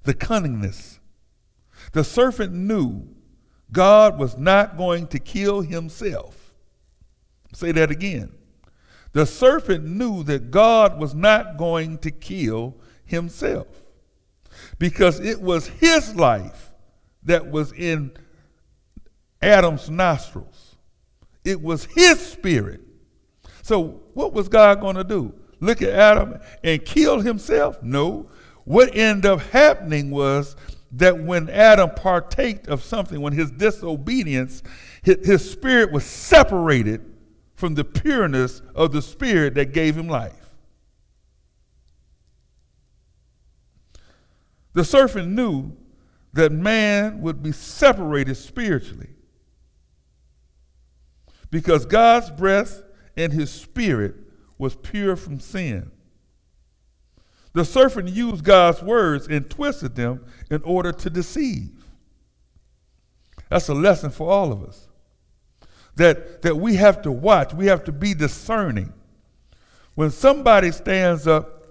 the 0.04 0.14
cunningness. 0.14 1.00
The 1.92 2.04
serpent 2.04 2.52
knew 2.52 3.15
God 3.72 4.18
was 4.18 4.36
not 4.36 4.76
going 4.76 5.06
to 5.08 5.18
kill 5.18 5.60
himself. 5.60 6.54
Say 7.52 7.72
that 7.72 7.90
again. 7.90 8.32
The 9.12 9.26
serpent 9.26 9.84
knew 9.84 10.22
that 10.24 10.50
God 10.50 10.98
was 10.98 11.14
not 11.14 11.56
going 11.56 11.98
to 11.98 12.10
kill 12.10 12.76
himself 13.04 13.66
because 14.78 15.20
it 15.20 15.40
was 15.40 15.68
his 15.68 16.14
life 16.14 16.70
that 17.22 17.50
was 17.50 17.72
in 17.72 18.12
Adam's 19.40 19.88
nostrils. 19.88 20.76
It 21.44 21.62
was 21.62 21.86
his 21.86 22.20
spirit. 22.20 22.80
So, 23.62 24.00
what 24.14 24.32
was 24.32 24.48
God 24.48 24.80
going 24.80 24.96
to 24.96 25.04
do? 25.04 25.32
Look 25.60 25.82
at 25.82 25.90
Adam 25.90 26.38
and 26.62 26.84
kill 26.84 27.20
himself? 27.20 27.82
No. 27.82 28.28
What 28.64 28.94
ended 28.94 29.26
up 29.30 29.40
happening 29.40 30.10
was 30.10 30.56
that 30.96 31.18
when 31.18 31.50
Adam 31.50 31.90
partaked 31.90 32.68
of 32.68 32.82
something, 32.82 33.20
when 33.20 33.34
his 33.34 33.50
disobedience, 33.50 34.62
his, 35.02 35.26
his 35.26 35.50
spirit 35.50 35.92
was 35.92 36.04
separated 36.04 37.04
from 37.54 37.74
the 37.74 37.84
pureness 37.84 38.62
of 38.74 38.92
the 38.92 39.02
spirit 39.02 39.54
that 39.54 39.72
gave 39.72 39.96
him 39.96 40.08
life. 40.08 40.54
The 44.72 44.84
serpent 44.84 45.28
knew 45.28 45.76
that 46.32 46.52
man 46.52 47.20
would 47.22 47.42
be 47.42 47.52
separated 47.52 48.34
spiritually 48.36 49.08
because 51.50 51.86
God's 51.86 52.30
breath 52.30 52.82
and 53.16 53.32
his 53.32 53.50
spirit 53.50 54.16
was 54.58 54.76
pure 54.76 55.16
from 55.16 55.40
sin. 55.40 55.90
The 57.56 57.64
serpent 57.64 58.10
used 58.10 58.44
God's 58.44 58.82
words 58.82 59.28
and 59.28 59.48
twisted 59.48 59.96
them 59.96 60.26
in 60.50 60.62
order 60.62 60.92
to 60.92 61.08
deceive. 61.08 61.70
That's 63.48 63.68
a 63.68 63.74
lesson 63.74 64.10
for 64.10 64.30
all 64.30 64.52
of 64.52 64.62
us. 64.62 64.88
That, 65.94 66.42
that 66.42 66.56
we 66.58 66.76
have 66.76 67.00
to 67.00 67.10
watch, 67.10 67.54
we 67.54 67.64
have 67.68 67.82
to 67.84 67.92
be 67.92 68.12
discerning. 68.12 68.92
When 69.94 70.10
somebody 70.10 70.70
stands 70.70 71.26
up 71.26 71.64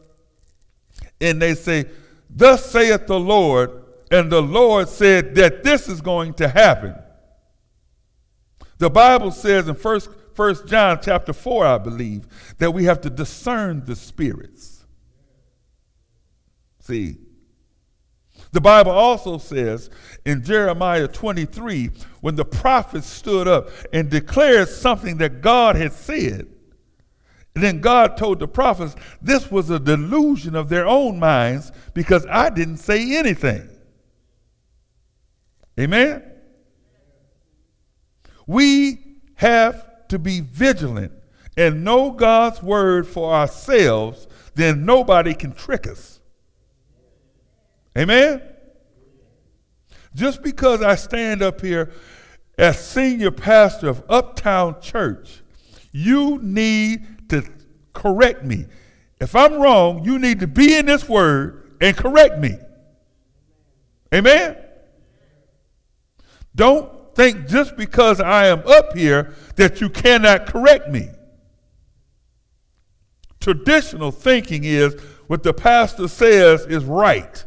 and 1.21 1.39
they 1.39 1.53
say, 1.53 1.85
Thus 2.31 2.65
saith 2.65 3.05
the 3.05 3.19
Lord, 3.19 3.83
and 4.09 4.31
the 4.31 4.41
Lord 4.41 4.89
said 4.89 5.35
that 5.35 5.63
this 5.63 5.87
is 5.87 6.01
going 6.01 6.33
to 6.35 6.47
happen. 6.47 6.95
The 8.79 8.89
Bible 8.89 9.29
says 9.29 9.67
in 9.67 9.75
First, 9.75 10.09
First 10.33 10.65
John 10.65 10.97
chapter 10.99 11.31
4, 11.31 11.63
I 11.63 11.77
believe, 11.77 12.55
that 12.57 12.71
we 12.71 12.85
have 12.85 13.01
to 13.01 13.11
discern 13.11 13.85
the 13.85 13.95
spirits. 13.95 14.75
See, 16.85 17.17
the 18.51 18.61
Bible 18.61 18.91
also 18.91 19.39
says 19.39 19.89
in 20.23 20.43
Jeremiah 20.43 21.07
23, 21.07 21.89
when 22.21 22.35
the 22.35 22.45
prophet 22.45 23.03
stood 23.03 23.47
up 23.47 23.69
and 23.91 24.07
declared 24.07 24.67
something 24.67 25.17
that 25.17 25.41
God 25.41 25.75
had 25.75 25.93
said, 25.93 26.47
And 27.55 27.63
then 27.63 27.81
God 27.81 28.17
told 28.17 28.37
the 28.37 28.47
prophets 28.47 28.95
this 29.19 29.49
was 29.49 29.71
a 29.71 29.79
delusion 29.79 30.55
of 30.55 30.69
their 30.69 30.85
own 30.85 31.17
minds 31.17 31.71
because 31.95 32.23
I 32.29 32.51
didn't 32.51 32.77
say 32.77 33.17
anything. 33.17 33.67
Amen? 35.79 36.21
We 38.45 39.21
have 39.37 40.07
to 40.09 40.19
be 40.19 40.41
vigilant 40.41 41.13
and 41.57 41.83
know 41.83 42.11
God's 42.11 42.61
word 42.61 43.07
for 43.07 43.33
ourselves, 43.33 44.27
then 44.53 44.85
nobody 44.85 45.33
can 45.33 45.51
trick 45.51 45.87
us. 45.87 46.14
Amen? 47.97 48.41
Just 50.13 50.41
because 50.41 50.81
I 50.81 50.95
stand 50.95 51.41
up 51.41 51.61
here 51.61 51.91
as 52.57 52.85
senior 52.85 53.31
pastor 53.31 53.89
of 53.89 54.03
Uptown 54.09 54.81
Church, 54.81 55.41
you 55.91 56.39
need 56.41 57.29
to 57.29 57.43
correct 57.93 58.43
me. 58.43 58.65
If 59.19 59.35
I'm 59.35 59.55
wrong, 59.55 60.03
you 60.03 60.19
need 60.19 60.39
to 60.41 60.47
be 60.47 60.75
in 60.75 60.85
this 60.85 61.07
word 61.07 61.77
and 61.81 61.95
correct 61.95 62.39
me. 62.39 62.57
Amen? 64.13 64.57
Don't 66.55 67.15
think 67.15 67.47
just 67.47 67.75
because 67.75 68.19
I 68.19 68.47
am 68.47 68.63
up 68.67 68.95
here 68.95 69.33
that 69.55 69.81
you 69.81 69.89
cannot 69.89 70.45
correct 70.45 70.89
me. 70.89 71.09
Traditional 73.39 74.11
thinking 74.11 74.63
is 74.63 74.99
what 75.27 75.43
the 75.43 75.53
pastor 75.53 76.07
says 76.07 76.65
is 76.65 76.83
right. 76.83 77.43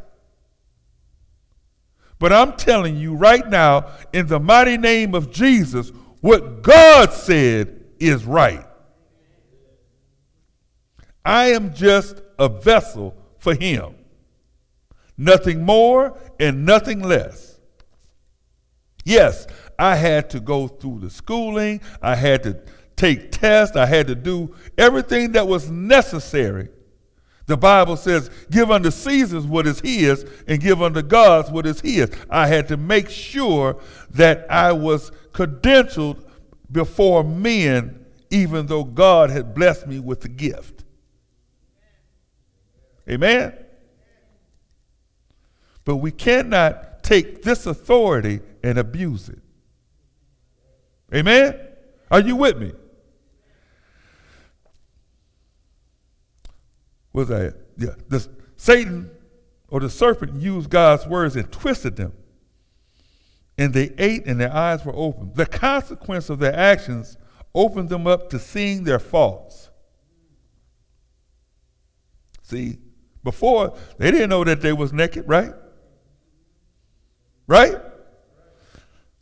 But 2.19 2.33
I'm 2.33 2.57
telling 2.57 2.97
you 2.97 3.15
right 3.15 3.49
now, 3.49 3.91
in 4.13 4.27
the 4.27 4.41
mighty 4.41 4.77
name 4.77 5.15
of 5.15 5.31
Jesus, 5.31 5.93
what 6.21 6.63
God 6.63 7.13
said 7.13 7.85
is 8.01 8.25
right. 8.25 8.65
I 11.25 11.51
am 11.51 11.75
just 11.75 12.23
a 12.39 12.49
vessel 12.49 13.15
for 13.39 13.55
Him. 13.55 13.95
Nothing 15.17 15.65
more 15.65 16.19
and 16.41 16.65
nothing 16.65 17.01
less. 17.01 17.59
Yes, 19.05 19.47
I 19.79 19.97
had 19.97 20.31
to 20.31 20.41
go 20.41 20.69
through 20.69 21.01
the 21.01 21.11
schooling, 21.11 21.81
I 22.03 22.15
had 22.15 22.43
to 22.43 22.61
take 22.97 23.31
tests, 23.31 23.77
I 23.77 23.87
had 23.87 24.09
to 24.09 24.15
do 24.15 24.55
everything 24.77 25.33
that 25.33 25.47
was 25.47 25.71
necessary 25.71 26.69
the 27.49 27.57
Bible 27.57 27.97
says, 27.97 28.31
give 28.51 28.71
unto 28.71 28.91
Caesar's 28.91 29.47
what 29.47 29.67
is 29.67 29.81
his, 29.81 30.25
and 30.47 30.61
give 30.61 30.83
unto 30.83 31.01
God's 31.01 31.51
what 31.51 31.65
is 31.65 31.81
his. 31.81 32.11
I 32.29 32.47
had 32.47 32.69
to 32.69 32.77
make 32.77 33.09
sure 33.09 33.81
that 34.11 34.47
I 34.51 34.73
was 34.73 35.11
credentialed 35.33 36.23
before 36.71 37.25
men, 37.25 38.05
even 38.31 38.67
though 38.67 38.85
God 38.85 39.31
had 39.31 39.55
blessed 39.55 39.87
me 39.87 39.99
with 39.99 40.21
the 40.21 40.29
gift. 40.29 40.85
Amen? 43.09 43.55
But 45.87 45.97
we 45.97 46.11
cannot 46.11 47.03
take 47.03 47.43
this 47.45 47.65
authority 47.65 48.41
and 48.63 48.77
abuse 48.77 49.31
it. 49.31 49.41
Amen? 51.15 51.59
Are 52.11 52.21
you 52.21 52.37
with 52.37 52.59
me? 52.59 52.73
Was 57.19 57.29
that? 57.29 57.57
Yeah, 57.77 57.95
the, 58.09 58.27
Satan 58.57 59.11
or 59.69 59.81
the 59.81 59.91
serpent 59.91 60.41
used 60.41 60.71
God's 60.71 61.07
words 61.07 61.37
and 61.37 61.51
twisted 61.51 61.97
them. 61.97 62.13
And 63.59 63.75
they 63.75 63.93
ate 63.99 64.25
and 64.27 64.41
their 64.41 64.55
eyes 64.55 64.85
were 64.85 64.95
opened. 64.95 65.35
The 65.35 65.47
consequence 65.47 66.31
of 66.31 66.39
their 66.39 66.55
actions 66.55 67.17
opened 67.55 67.89
them 67.89 68.07
up 68.07 68.31
to 68.31 68.39
seeing 68.39 68.85
their 68.85 69.01
faults. 69.01 69.69
See, 72.43 72.79
before 73.25 73.77
they 73.99 74.13
didn't 74.13 74.31
know 74.31 74.45
that 74.45 74.61
they 74.61 74.73
was 74.73 74.93
naked, 74.93 75.29
right? 75.29 75.53
Right? 77.49 77.77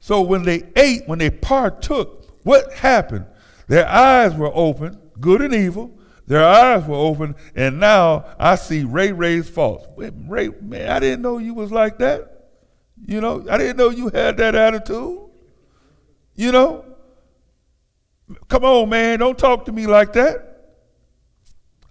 So 0.00 0.20
when 0.20 0.42
they 0.42 0.64
ate, 0.76 1.08
when 1.08 1.18
they 1.18 1.30
partook, 1.30 2.40
what 2.44 2.74
happened? 2.74 3.26
Their 3.68 3.88
eyes 3.88 4.34
were 4.34 4.52
open, 4.54 5.00
good 5.18 5.40
and 5.40 5.54
evil, 5.54 5.98
their 6.26 6.44
eyes 6.44 6.84
were 6.84 6.96
open, 6.96 7.36
and 7.54 7.78
now 7.78 8.24
I 8.38 8.56
see 8.56 8.82
Ray 8.82 9.12
Ray's 9.12 9.48
faults. 9.48 9.86
Ray, 9.96 10.48
man, 10.60 10.90
I 10.90 10.98
didn't 10.98 11.22
know 11.22 11.38
you 11.38 11.54
was 11.54 11.70
like 11.70 11.98
that. 11.98 12.48
You 13.04 13.20
know, 13.20 13.46
I 13.48 13.58
didn't 13.58 13.76
know 13.76 13.90
you 13.90 14.08
had 14.08 14.36
that 14.38 14.54
attitude. 14.54 15.20
You 16.34 16.52
know? 16.52 16.84
Come 18.48 18.64
on, 18.64 18.88
man, 18.88 19.20
don't 19.20 19.38
talk 19.38 19.66
to 19.66 19.72
me 19.72 19.86
like 19.86 20.12
that. 20.14 20.42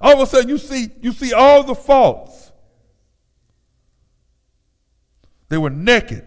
All 0.02 0.14
of 0.14 0.20
a 0.20 0.26
sudden 0.26 0.50
you 0.50 0.58
see 0.58 0.90
you 1.02 1.14
see 1.14 1.32
all 1.32 1.64
the 1.64 1.74
faults. 1.74 2.52
They 5.48 5.58
were 5.58 5.70
naked. 5.70 6.26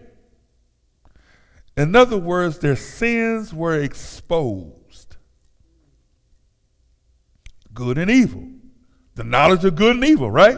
In 1.77 1.95
other 1.95 2.17
words, 2.17 2.57
their 2.57 2.75
sins 2.75 3.53
were 3.53 3.79
exposed 3.79 4.78
good 7.79 7.97
and 7.97 8.11
evil. 8.11 8.43
The 9.15 9.23
knowledge 9.23 9.63
of 9.63 9.75
good 9.75 9.95
and 9.95 10.03
evil, 10.03 10.29
right? 10.29 10.57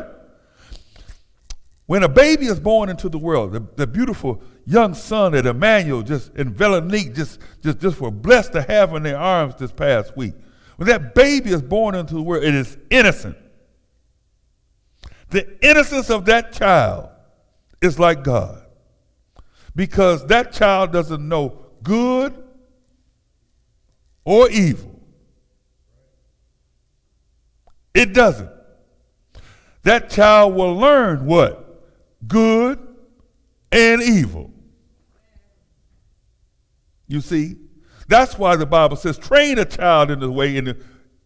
When 1.85 2.01
a 2.01 2.09
baby 2.09 2.47
is 2.47 2.59
born 2.59 2.89
into 2.89 3.09
the 3.09 3.19
world, 3.19 3.51
the, 3.53 3.59
the 3.75 3.85
beautiful 3.85 4.41
young 4.65 4.95
son 4.95 5.33
that 5.33 5.45
Emmanuel 5.45 6.01
just 6.01 6.33
and 6.33 6.55
Veronique 6.55 7.13
just, 7.13 7.39
just, 7.61 7.79
just 7.79 8.01
were 8.01 8.09
blessed 8.09 8.53
to 8.53 8.63
have 8.63 8.95
in 8.95 9.03
their 9.03 9.19
arms 9.19 9.53
this 9.59 9.71
past 9.71 10.17
week. 10.17 10.33
When 10.77 10.87
that 10.87 11.13
baby 11.13 11.51
is 11.51 11.61
born 11.61 11.93
into 11.93 12.15
the 12.15 12.23
world, 12.23 12.43
it 12.43 12.55
is 12.55 12.75
innocent. 12.89 13.37
The 15.29 15.63
innocence 15.63 16.09
of 16.09 16.25
that 16.25 16.53
child 16.53 17.09
is 17.83 17.99
like 17.99 18.23
God. 18.23 18.65
Because 19.75 20.25
that 20.25 20.53
child 20.53 20.91
doesn't 20.91 21.27
know 21.27 21.67
good 21.83 22.33
or 24.25 24.49
evil. 24.49 24.90
It 27.93 28.13
doesn't. 28.13 28.49
That 29.83 30.09
child 30.09 30.55
will 30.55 30.75
learn 30.75 31.25
what? 31.25 31.83
Good 32.27 32.79
and 33.71 34.01
evil. 34.01 34.51
You 37.07 37.21
see? 37.21 37.57
That's 38.07 38.37
why 38.37 38.55
the 38.55 38.65
Bible 38.65 38.97
says, 38.97 39.17
train 39.17 39.57
a 39.57 39.65
child 39.65 40.11
in 40.11 40.19
the 40.19 40.31
way, 40.31 40.57
and 40.57 40.83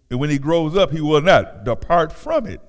when 0.09 0.29
he 0.29 0.37
grows 0.37 0.77
up, 0.77 0.91
he 0.91 1.01
will 1.01 1.21
not 1.21 1.63
depart 1.65 2.11
from 2.11 2.45
it. 2.45 2.61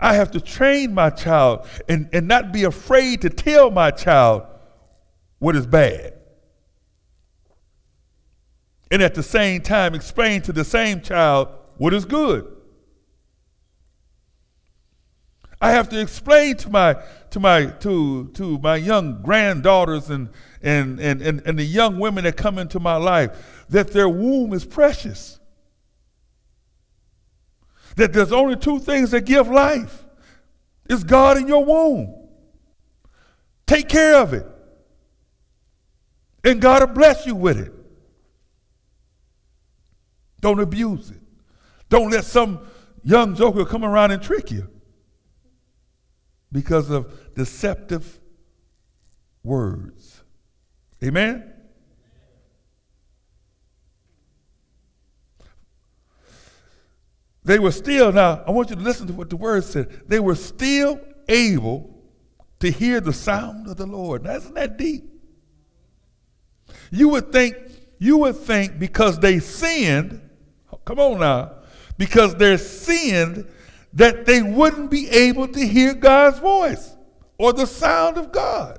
I 0.00 0.14
have 0.14 0.30
to 0.32 0.40
train 0.40 0.94
my 0.94 1.10
child 1.10 1.66
and, 1.88 2.08
and 2.12 2.28
not 2.28 2.52
be 2.52 2.64
afraid 2.64 3.20
to 3.22 3.30
tell 3.30 3.70
my 3.70 3.90
child 3.90 4.44
what 5.38 5.56
is 5.56 5.66
bad. 5.66 6.14
And 8.90 9.02
at 9.02 9.14
the 9.14 9.22
same 9.22 9.60
time, 9.60 9.94
explain 9.94 10.40
to 10.42 10.52
the 10.52 10.64
same 10.64 11.00
child 11.00 11.48
what 11.78 11.94
is 11.94 12.04
good. 12.04 12.54
I 15.60 15.72
have 15.72 15.88
to 15.88 16.00
explain 16.00 16.56
to 16.58 16.70
my 16.70 17.02
to 17.30 17.40
my 17.40 17.66
to 17.66 18.28
to 18.34 18.58
my 18.58 18.76
young 18.76 19.22
granddaughters 19.22 20.08
and 20.08 20.28
and, 20.62 21.00
and, 21.00 21.20
and, 21.20 21.42
and 21.44 21.58
the 21.58 21.64
young 21.64 21.98
women 21.98 22.24
that 22.24 22.36
come 22.36 22.58
into 22.58 22.78
my 22.78 22.96
life 22.96 23.64
that 23.68 23.92
their 23.92 24.08
womb 24.08 24.52
is 24.52 24.64
precious. 24.64 25.38
That 27.96 28.12
there's 28.12 28.32
only 28.32 28.56
two 28.56 28.78
things 28.78 29.10
that 29.10 29.24
give 29.24 29.48
life. 29.48 30.04
It's 30.88 31.04
God 31.04 31.36
in 31.36 31.48
your 31.48 31.64
womb. 31.64 32.28
Take 33.66 33.88
care 33.88 34.16
of 34.16 34.32
it. 34.32 34.46
And 36.44 36.60
God 36.60 36.80
will 36.80 36.94
bless 36.94 37.26
you 37.26 37.34
with 37.34 37.58
it. 37.58 37.72
Don't 40.40 40.60
abuse 40.60 41.10
it. 41.10 41.17
Don't 41.88 42.10
let 42.10 42.24
some 42.24 42.60
young 43.02 43.34
joker 43.34 43.64
come 43.64 43.84
around 43.84 44.10
and 44.10 44.22
trick 44.22 44.50
you 44.50 44.68
because 46.52 46.90
of 46.90 47.34
deceptive 47.34 48.20
words. 49.42 50.22
Amen? 51.02 51.52
They 57.44 57.58
were 57.58 57.72
still, 57.72 58.12
now 58.12 58.42
I 58.46 58.50
want 58.50 58.68
you 58.68 58.76
to 58.76 58.82
listen 58.82 59.06
to 59.06 59.14
what 59.14 59.30
the 59.30 59.36
word 59.36 59.64
said. 59.64 60.02
They 60.06 60.20
were 60.20 60.34
still 60.34 61.00
able 61.28 61.98
to 62.60 62.70
hear 62.70 63.00
the 63.00 63.12
sound 63.12 63.68
of 63.68 63.76
the 63.76 63.86
Lord. 63.86 64.24
Now, 64.24 64.34
isn't 64.34 64.54
that 64.54 64.76
deep? 64.76 65.04
You 66.90 67.08
would 67.10 67.32
think, 67.32 67.56
you 67.98 68.18
would 68.18 68.36
think 68.36 68.78
because 68.78 69.18
they 69.20 69.38
sinned, 69.38 70.20
come 70.84 70.98
on 70.98 71.20
now, 71.20 71.57
because 71.98 72.34
they're 72.36 72.56
sinned 72.56 73.46
that 73.92 74.24
they 74.24 74.40
wouldn't 74.40 74.90
be 74.90 75.08
able 75.10 75.48
to 75.48 75.66
hear 75.66 75.92
God's 75.94 76.38
voice 76.38 76.96
or 77.36 77.52
the 77.52 77.66
sound 77.66 78.16
of 78.16 78.32
God. 78.32 78.78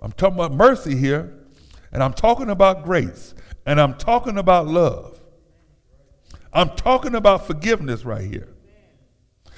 I'm 0.00 0.12
talking 0.12 0.36
about 0.36 0.52
mercy 0.52 0.94
here, 0.94 1.34
and 1.90 2.02
I'm 2.02 2.12
talking 2.12 2.50
about 2.50 2.84
grace. 2.84 3.34
And 3.68 3.78
I'm 3.78 3.98
talking 3.98 4.38
about 4.38 4.66
love. 4.66 5.20
I'm 6.54 6.70
talking 6.70 7.14
about 7.14 7.46
forgiveness 7.46 8.02
right 8.02 8.24
here. 8.24 8.48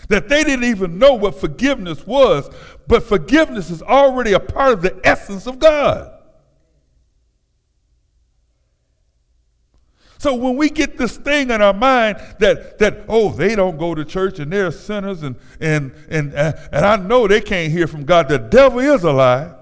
That 0.09 0.29
they 0.29 0.43
didn't 0.43 0.65
even 0.65 0.99
know 0.99 1.15
what 1.15 1.41
forgiveness 1.41 2.05
was, 2.05 2.51
but 2.89 3.05
forgiveness 3.05 3.71
is 3.71 3.83
already 3.83 4.33
a 4.33 4.41
part 4.41 4.73
of 4.73 4.83
the 4.83 5.01
essence 5.05 5.47
of 5.47 5.61
God. 5.61 6.11
So 10.21 10.35
when 10.35 10.59
we 10.59 10.69
get 10.69 10.99
this 10.99 11.17
thing 11.17 11.51
in 11.51 11.63
our 11.63 11.73
mind 11.73 12.19
that 12.41 12.79
that 12.79 13.07
oh 13.09 13.31
they 13.31 13.57
don't 13.57 13.79
go 13.79 13.95
to 13.95 14.05
church 14.05 14.39
and 14.39 14.53
they're 14.53 14.71
sinners 14.71 15.23
and 15.23 15.35
and 15.61 15.95
and 16.11 16.35
uh, 16.35 16.53
and 16.71 16.85
I 16.85 16.97
know 16.97 17.27
they 17.27 17.41
can't 17.41 17.73
hear 17.73 17.87
from 17.87 18.05
God. 18.05 18.29
The 18.29 18.37
devil 18.37 18.81
is 18.81 19.03
a 19.03 19.13
lie. 19.13 19.55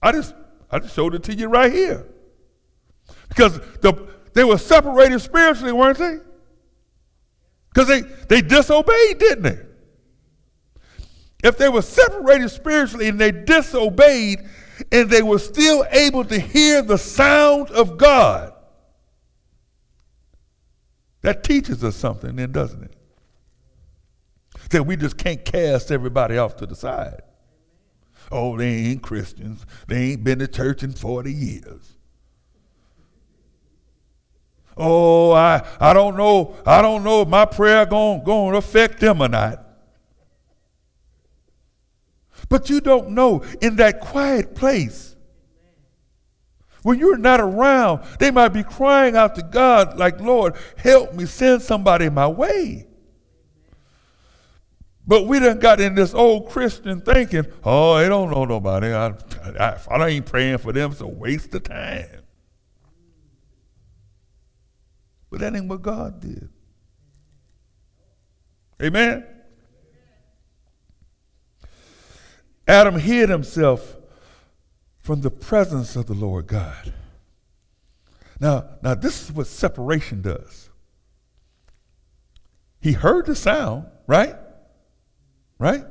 I 0.00 0.12
just 0.12 0.32
I 0.70 0.78
just 0.78 0.94
showed 0.94 1.16
it 1.16 1.24
to 1.24 1.34
you 1.34 1.48
right 1.48 1.72
here. 1.72 2.06
Because 3.28 3.58
the 3.80 4.06
they 4.34 4.44
were 4.44 4.58
separated 4.58 5.18
spiritually, 5.18 5.72
weren't 5.72 5.98
they? 5.98 6.18
Because 7.74 7.88
they, 7.88 8.02
they 8.28 8.42
disobeyed, 8.42 9.18
didn't 9.18 9.42
they? 9.42 9.58
If 11.42 11.58
they 11.58 11.68
were 11.68 11.82
separated 11.82 12.48
spiritually 12.50 13.08
and 13.08 13.20
they 13.20 13.32
disobeyed 13.32 14.38
and 14.92 15.10
they 15.10 15.22
were 15.22 15.40
still 15.40 15.84
able 15.90 16.24
to 16.26 16.38
hear 16.38 16.80
the 16.80 16.96
sound 16.96 17.70
of 17.70 17.98
God, 17.98 18.54
that 21.22 21.42
teaches 21.42 21.82
us 21.82 21.96
something, 21.96 22.36
then, 22.36 22.52
doesn't 22.52 22.84
it? 22.84 22.94
That 24.70 24.84
we 24.84 24.96
just 24.96 25.16
can't 25.16 25.44
cast 25.44 25.90
everybody 25.90 26.36
off 26.36 26.56
to 26.56 26.66
the 26.66 26.76
side. 26.76 27.22
Oh, 28.30 28.56
they 28.56 28.68
ain't 28.68 29.02
Christians. 29.02 29.64
They 29.86 30.12
ain't 30.12 30.24
been 30.24 30.38
to 30.40 30.48
church 30.48 30.82
in 30.82 30.92
40 30.92 31.32
years. 31.32 31.96
Oh, 34.76 35.32
I, 35.32 35.66
I 35.80 35.92
don't 35.92 36.16
know. 36.16 36.54
I 36.64 36.82
don't 36.82 37.02
know 37.02 37.22
if 37.22 37.28
my 37.28 37.46
prayer 37.46 37.84
going 37.84 38.22
to 38.24 38.56
affect 38.56 39.00
them 39.00 39.20
or 39.20 39.28
not. 39.28 39.64
But 42.48 42.70
you 42.70 42.80
don't 42.80 43.10
know 43.10 43.42
in 43.60 43.76
that 43.76 44.00
quiet 44.00 44.54
place 44.54 45.16
when 46.88 46.98
you're 46.98 47.18
not 47.18 47.38
around, 47.38 48.02
they 48.18 48.30
might 48.30 48.48
be 48.48 48.62
crying 48.62 49.14
out 49.14 49.34
to 49.34 49.42
God, 49.42 49.98
like, 49.98 50.22
Lord, 50.22 50.56
help 50.78 51.12
me, 51.12 51.26
send 51.26 51.60
somebody 51.60 52.08
my 52.08 52.26
way. 52.26 52.86
But 55.06 55.26
we 55.26 55.38
done 55.38 55.58
got 55.58 55.82
in 55.82 55.94
this 55.94 56.14
old 56.14 56.48
Christian 56.48 57.02
thinking, 57.02 57.44
oh, 57.62 57.98
they 57.98 58.08
don't 58.08 58.30
know 58.30 58.46
nobody. 58.46 58.94
I, 58.94 59.12
I, 59.60 59.78
I 59.90 60.08
ain't 60.08 60.24
praying 60.24 60.58
for 60.58 60.72
them, 60.72 60.92
it's 60.92 61.02
a 61.02 61.06
waste 61.06 61.54
of 61.54 61.64
time. 61.64 62.22
But 65.28 65.40
that 65.40 65.54
ain't 65.54 65.68
what 65.68 65.82
God 65.82 66.22
did. 66.22 66.48
Amen? 68.82 69.26
Adam 72.66 72.98
hid 72.98 73.28
himself 73.28 73.97
from 75.08 75.22
the 75.22 75.30
presence 75.30 75.96
of 75.96 76.04
the 76.04 76.12
Lord 76.12 76.46
God. 76.46 76.92
Now, 78.38 78.66
now 78.82 78.94
this 78.94 79.22
is 79.22 79.32
what 79.32 79.46
separation 79.46 80.20
does. 80.20 80.68
He 82.78 82.92
heard 82.92 83.24
the 83.24 83.34
sound, 83.34 83.86
right? 84.06 84.36
Right? 85.58 85.86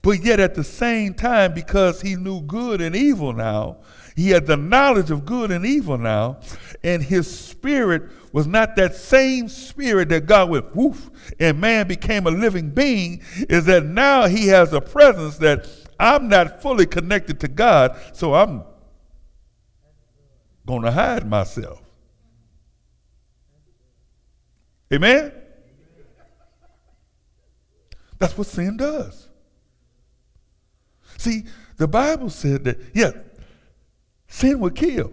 But 0.00 0.22
yet 0.22 0.38
at 0.38 0.54
the 0.54 0.62
same 0.62 1.12
time, 1.12 1.54
because 1.54 2.00
he 2.00 2.14
knew 2.14 2.40
good 2.40 2.80
and 2.80 2.94
evil 2.94 3.32
now, 3.32 3.78
he 4.14 4.30
had 4.30 4.46
the 4.46 4.56
knowledge 4.56 5.10
of 5.10 5.24
good 5.24 5.50
and 5.50 5.66
evil 5.66 5.98
now, 5.98 6.38
and 6.84 7.02
his 7.02 7.28
spirit 7.28 8.04
was 8.32 8.46
not 8.46 8.76
that 8.76 8.94
same 8.94 9.48
spirit 9.48 10.08
that 10.10 10.26
God 10.26 10.50
went 10.50 10.76
woof, 10.76 11.10
and 11.40 11.60
man 11.60 11.88
became 11.88 12.28
a 12.28 12.30
living 12.30 12.70
being, 12.70 13.22
is 13.48 13.64
that 13.64 13.84
now 13.84 14.28
he 14.28 14.46
has 14.46 14.72
a 14.72 14.80
presence 14.80 15.38
that 15.38 15.66
I'm 15.98 16.28
not 16.28 16.62
fully 16.62 16.86
connected 16.86 17.40
to 17.40 17.48
God, 17.48 17.98
so 18.12 18.34
I'm 18.34 18.62
going 20.66 20.82
to 20.82 20.90
hide 20.90 21.28
myself. 21.28 21.80
Amen? 24.92 25.32
That's 28.18 28.36
what 28.36 28.46
sin 28.46 28.76
does. 28.76 29.28
See, 31.16 31.44
the 31.76 31.88
Bible 31.88 32.30
said 32.30 32.64
that, 32.64 32.78
yeah, 32.94 33.12
sin 34.26 34.60
would 34.60 34.74
kill. 34.74 35.12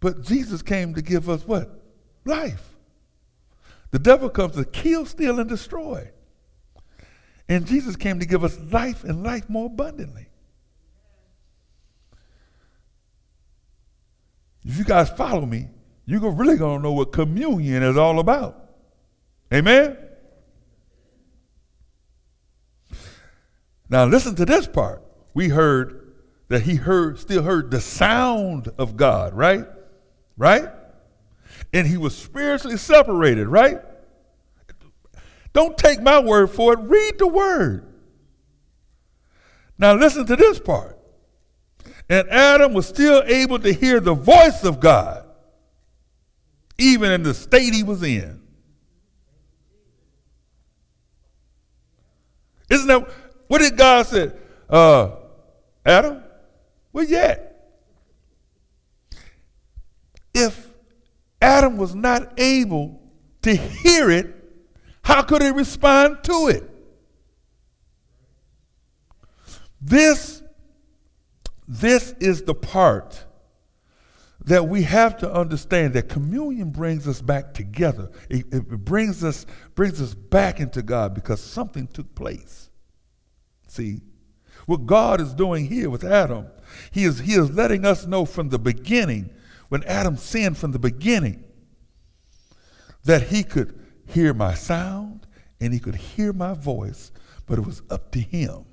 But 0.00 0.22
Jesus 0.22 0.62
came 0.62 0.94
to 0.94 1.02
give 1.02 1.28
us 1.28 1.46
what? 1.46 1.82
Life. 2.24 2.76
The 3.90 3.98
devil 3.98 4.28
comes 4.28 4.54
to 4.54 4.64
kill, 4.64 5.06
steal, 5.06 5.40
and 5.40 5.48
destroy. 5.48 6.10
And 7.48 7.66
Jesus 7.66 7.96
came 7.96 8.20
to 8.20 8.26
give 8.26 8.44
us 8.44 8.58
life 8.70 9.04
and 9.04 9.22
life 9.22 9.48
more 9.48 9.66
abundantly. 9.66 10.28
If 14.64 14.76
you 14.76 14.84
guys 14.84 15.08
follow 15.08 15.46
me, 15.46 15.68
you're 16.04 16.30
really 16.30 16.56
going 16.56 16.78
to 16.78 16.82
know 16.82 16.92
what 16.92 17.12
communion 17.12 17.82
is 17.82 17.96
all 17.96 18.18
about. 18.18 18.68
Amen? 19.52 19.96
Now 23.88 24.04
listen 24.04 24.34
to 24.36 24.44
this 24.44 24.66
part. 24.66 25.02
We 25.32 25.48
heard 25.48 26.12
that 26.48 26.62
he 26.62 26.74
heard, 26.76 27.18
still 27.18 27.42
heard 27.42 27.70
the 27.70 27.80
sound 27.80 28.68
of 28.78 28.96
God, 28.96 29.34
right? 29.34 29.66
Right? 30.36 30.68
And 31.72 31.86
he 31.86 31.96
was 31.96 32.16
spiritually 32.16 32.76
separated, 32.76 33.48
right? 33.48 33.78
Don't 35.58 35.76
take 35.76 36.00
my 36.00 36.20
word 36.20 36.50
for 36.52 36.74
it, 36.74 36.78
read 36.82 37.18
the 37.18 37.26
word. 37.26 37.84
Now, 39.76 39.92
listen 39.94 40.24
to 40.26 40.36
this 40.36 40.60
part. 40.60 40.96
And 42.08 42.30
Adam 42.30 42.74
was 42.74 42.86
still 42.86 43.24
able 43.26 43.58
to 43.58 43.72
hear 43.72 43.98
the 43.98 44.14
voice 44.14 44.62
of 44.62 44.78
God, 44.78 45.26
even 46.78 47.10
in 47.10 47.24
the 47.24 47.34
state 47.34 47.74
he 47.74 47.82
was 47.82 48.04
in. 48.04 48.40
Isn't 52.70 52.86
that 52.86 53.10
what 53.48 53.58
did 53.58 53.76
God 53.76 54.06
say? 54.06 54.30
Uh, 54.70 55.10
Adam, 55.84 56.22
where 56.92 57.02
you 57.02 57.16
at? 57.16 57.72
If 60.32 60.68
Adam 61.42 61.76
was 61.78 61.96
not 61.96 62.38
able 62.38 63.02
to 63.42 63.56
hear 63.56 64.08
it, 64.08 64.36
how 65.08 65.22
could 65.22 65.40
he 65.40 65.48
respond 65.48 66.22
to 66.22 66.48
it? 66.48 66.70
This, 69.80 70.42
this 71.66 72.12
is 72.20 72.42
the 72.42 72.54
part 72.54 73.24
that 74.44 74.68
we 74.68 74.82
have 74.82 75.16
to 75.16 75.32
understand 75.32 75.94
that 75.94 76.10
communion 76.10 76.72
brings 76.72 77.08
us 77.08 77.22
back 77.22 77.54
together. 77.54 78.10
It, 78.28 78.52
it, 78.52 78.68
brings 78.68 79.24
us 79.24 79.46
brings 79.74 79.98
us 80.02 80.12
back 80.12 80.60
into 80.60 80.82
God 80.82 81.14
because 81.14 81.40
something 81.40 81.86
took 81.86 82.14
place. 82.14 82.68
See, 83.66 84.02
what 84.66 84.84
God 84.84 85.22
is 85.22 85.32
doing 85.32 85.68
here 85.68 85.88
with 85.88 86.04
Adam, 86.04 86.48
he 86.90 87.04
is 87.04 87.20
he 87.20 87.32
is 87.32 87.50
letting 87.50 87.86
us 87.86 88.06
know 88.06 88.26
from 88.26 88.50
the 88.50 88.58
beginning, 88.58 89.30
when 89.70 89.82
Adam 89.84 90.18
sinned 90.18 90.58
from 90.58 90.72
the 90.72 90.78
beginning, 90.78 91.44
that 93.04 93.28
he 93.28 93.42
could 93.42 93.87
hear 94.08 94.34
my 94.34 94.54
sound 94.54 95.26
and 95.60 95.72
he 95.72 95.78
could 95.78 95.94
hear 95.94 96.32
my 96.32 96.54
voice, 96.54 97.10
but 97.46 97.58
it 97.58 97.66
was 97.66 97.82
up 97.90 98.10
to 98.12 98.20
him 98.20 98.64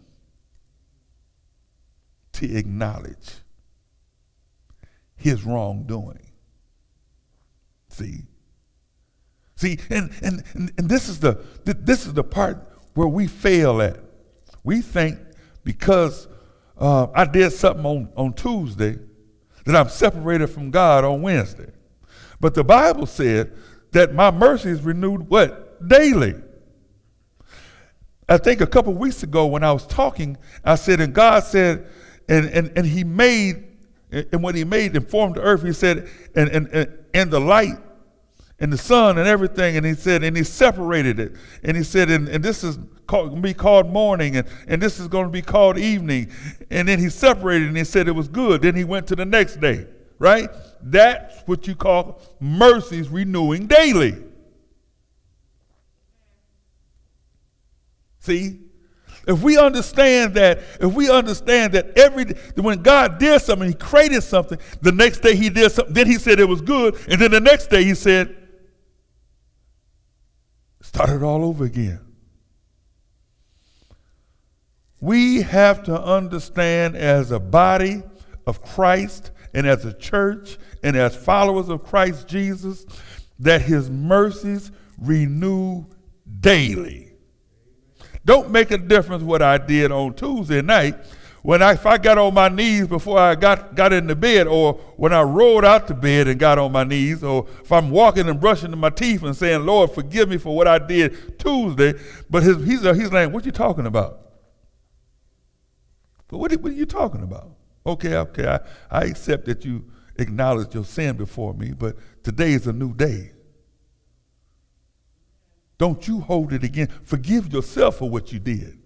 to 2.33 2.57
acknowledge 2.57 3.35
his 5.15 5.43
wrongdoing. 5.43 6.31
See? 7.89 8.23
See, 9.55 9.79
and, 9.89 10.11
and, 10.21 10.43
and 10.53 10.89
this 10.89 11.07
is 11.07 11.21
the 11.21 11.41
this 11.63 12.05
is 12.05 12.13
the 12.13 12.23
part 12.23 12.57
where 12.93 13.07
we 13.07 13.27
fail 13.27 13.81
at. 13.81 13.99
We 14.63 14.81
think 14.81 15.17
because 15.63 16.27
uh, 16.77 17.07
I 17.15 17.25
did 17.25 17.51
something 17.51 17.85
on, 17.85 18.09
on 18.17 18.33
Tuesday 18.33 18.99
that 19.65 19.75
I'm 19.75 19.89
separated 19.89 20.47
from 20.47 20.71
God 20.71 21.05
on 21.05 21.21
Wednesday. 21.21 21.71
But 22.39 22.53
the 22.53 22.63
Bible 22.63 23.05
said 23.05 23.53
that 23.95 24.13
my 24.13 24.29
mercy 24.29 24.69
is 24.69 24.81
renewed 24.81 25.29
what? 25.29 25.87
Daily. 25.87 26.35
I 28.27 28.37
think 28.37 28.59
a 28.61 28.67
couple 28.67 28.93
weeks 28.93 29.23
ago 29.23 29.45
when 29.45 29.63
I 29.63 29.71
was 29.71 29.87
talking, 29.87 30.37
I 30.63 30.75
said, 30.75 30.99
and 30.99 31.13
God 31.13 31.43
said, 31.43 31.87
and, 32.27 32.45
and, 32.47 32.71
and 32.75 32.85
he 32.85 33.03
made, 33.03 33.63
and 34.11 34.43
when 34.43 34.55
he 34.55 34.63
made 34.63 34.95
and 34.95 35.07
formed 35.07 35.35
the 35.35 35.41
earth, 35.41 35.63
he 35.63 35.73
said, 35.73 36.09
and, 36.35 36.49
and, 36.49 36.67
and, 36.73 36.97
and 37.13 37.31
the 37.31 37.39
light, 37.39 37.77
and 38.59 38.71
the 38.71 38.77
sun 38.77 39.17
and 39.17 39.27
everything. 39.27 39.75
And 39.77 39.85
he 39.85 39.93
said, 39.93 40.23
and 40.23 40.35
he 40.35 40.43
separated 40.43 41.19
it. 41.19 41.33
And 41.63 41.75
he 41.75 41.83
said, 41.83 42.09
and, 42.09 42.27
and 42.27 42.43
this 42.43 42.63
is 42.63 42.77
going 43.07 43.35
to 43.35 43.41
be 43.41 43.53
called 43.53 43.89
morning, 43.89 44.37
and, 44.37 44.47
and 44.67 44.81
this 44.81 44.99
is 44.99 45.07
going 45.07 45.25
to 45.25 45.31
be 45.31 45.41
called 45.41 45.77
evening. 45.77 46.31
And 46.69 46.87
then 46.87 46.99
he 46.99 47.09
separated 47.09 47.67
and 47.67 47.77
he 47.77 47.83
said 47.83 48.07
it 48.07 48.13
was 48.13 48.27
good. 48.27 48.61
Then 48.61 48.75
he 48.75 48.83
went 48.83 49.07
to 49.07 49.15
the 49.15 49.25
next 49.25 49.59
day, 49.59 49.87
right? 50.19 50.49
That's 50.81 51.41
what 51.45 51.67
you 51.67 51.75
call 51.75 52.21
mercies 52.39 53.09
renewing 53.09 53.67
daily. 53.67 54.15
See? 58.19 58.59
If 59.27 59.41
we 59.41 59.57
understand 59.57 60.35
that, 60.35 60.59
if 60.79 60.93
we 60.93 61.09
understand 61.09 61.73
that 61.73 61.97
every 61.97 62.25
when 62.55 62.83
God 62.83 63.17
did 63.17 63.41
something, 63.41 63.67
He 63.67 63.73
created 63.73 64.21
something, 64.21 64.59
the 64.81 64.91
next 64.91 65.19
day 65.19 65.35
He 65.35 65.49
did 65.49 65.71
something, 65.71 65.93
then 65.93 66.07
He 66.07 66.15
said 66.15 66.39
it 66.39 66.47
was 66.47 66.61
good, 66.61 66.95
and 67.09 67.19
then 67.19 67.31
the 67.31 67.39
next 67.39 67.67
day 67.67 67.83
He 67.83 67.95
said, 67.95 68.35
start 70.81 71.09
it 71.09 71.23
all 71.23 71.43
over 71.43 71.65
again. 71.65 72.01
We 75.01 75.41
have 75.41 75.83
to 75.83 75.99
understand 75.99 76.95
as 76.95 77.31
a 77.31 77.39
body 77.39 78.03
of 78.45 78.61
Christ 78.61 79.31
and 79.55 79.65
as 79.65 79.85
a 79.85 79.93
church 79.93 80.57
and 80.83 80.95
as 80.95 81.15
followers 81.15 81.69
of 81.69 81.83
Christ 81.83 82.27
Jesus 82.27 82.85
that 83.39 83.61
His 83.61 83.89
mercies 83.89 84.69
renew 84.99 85.85
daily. 86.41 87.13
Don't 88.25 88.51
make 88.51 88.71
a 88.71 88.77
difference 88.77 89.23
what 89.23 89.41
I 89.41 89.57
did 89.57 89.91
on 89.91 90.13
Tuesday 90.13 90.61
night. 90.61 90.95
When 91.41 91.61
I, 91.61 91.73
if 91.73 91.85
I 91.85 91.99
got 91.99 92.17
on 92.17 92.33
my 92.33 92.49
knees 92.49 92.87
before 92.87 93.19
I 93.19 93.35
got, 93.35 93.75
got 93.75 93.93
into 93.93 94.15
bed, 94.15 94.47
or 94.47 94.73
when 94.97 95.13
I 95.13 95.21
rolled 95.21 95.63
out 95.63 95.87
to 95.87 95.93
bed 95.93 96.27
and 96.27 96.39
got 96.39 96.57
on 96.57 96.71
my 96.71 96.83
knees, 96.83 97.23
or 97.23 97.47
if 97.61 97.71
I'm 97.71 97.91
walking 97.91 98.27
and 98.27 98.39
brushing 98.39 98.75
my 98.77 98.89
teeth 98.89 99.21
and 99.23 99.35
saying, 99.35 99.63
Lord, 99.63 99.91
forgive 99.91 100.27
me 100.27 100.37
for 100.37 100.55
what 100.55 100.67
I 100.67 100.79
did 100.79 101.37
Tuesday, 101.39 101.93
but 102.29 102.41
his, 102.41 102.57
he's, 102.65 102.81
he's 102.81 103.11
like, 103.11 103.31
what 103.31 103.45
you 103.45 103.51
talking 103.51 103.85
about? 103.85 104.21
But 106.27 106.39
what, 106.39 106.51
what 106.53 106.71
are 106.71 106.75
you 106.75 106.87
talking 106.87 107.21
about? 107.21 107.54
Okay, 107.85 108.15
okay, 108.15 108.47
I, 108.47 108.59
I 108.89 109.05
accept 109.05 109.45
that 109.45 109.63
you 109.63 109.85
acknowledge 110.17 110.73
your 110.73 110.85
sin 110.85 111.15
before 111.17 111.53
me, 111.53 111.71
but 111.71 111.95
today 112.23 112.53
is 112.53 112.67
a 112.67 112.73
new 112.73 112.93
day. 112.93 113.31
Don't 115.77 116.07
you 116.07 116.21
hold 116.21 116.53
it 116.53 116.63
again. 116.63 116.87
Forgive 117.03 117.51
yourself 117.51 117.97
for 117.97 118.09
what 118.09 118.31
you 118.31 118.39
did. 118.39 118.79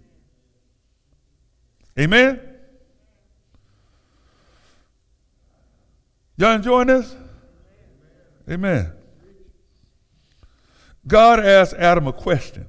Amen? 1.98 2.40
Y'all 6.36 6.54
enjoying 6.54 6.88
this? 6.88 7.14
Amen. 8.48 8.92
God 11.06 11.40
asked 11.40 11.74
Adam 11.74 12.06
a 12.06 12.12
question 12.12 12.66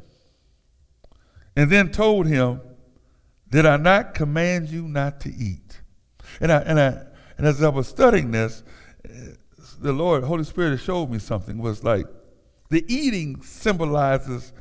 and 1.55 1.69
then 1.71 1.91
told 1.91 2.27
him, 2.27 2.61
Did 3.49 3.65
I 3.65 3.77
not 3.77 4.13
command 4.13 4.69
you 4.69 4.87
not 4.87 5.19
to 5.21 5.29
eat? 5.29 5.60
And, 6.41 6.51
I, 6.51 6.57
and, 6.57 6.79
I, 6.79 7.03
and 7.37 7.47
as 7.47 7.63
I 7.63 7.69
was 7.69 7.87
studying 7.87 8.31
this, 8.31 8.63
the 9.79 9.93
Lord, 9.93 10.23
Holy 10.23 10.43
Spirit 10.43 10.77
showed 10.79 11.09
me 11.09 11.19
something. 11.19 11.59
Was 11.59 11.83
like, 11.83 12.07
the 12.69 12.83
eating 12.93 13.41
symbolizes 13.43 14.51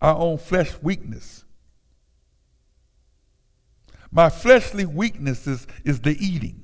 our 0.00 0.16
own 0.16 0.38
flesh 0.38 0.72
weakness. 0.82 1.44
My 4.10 4.30
fleshly 4.30 4.86
weakness 4.86 5.46
is, 5.46 5.66
is 5.84 6.00
the 6.00 6.16
eating 6.24 6.62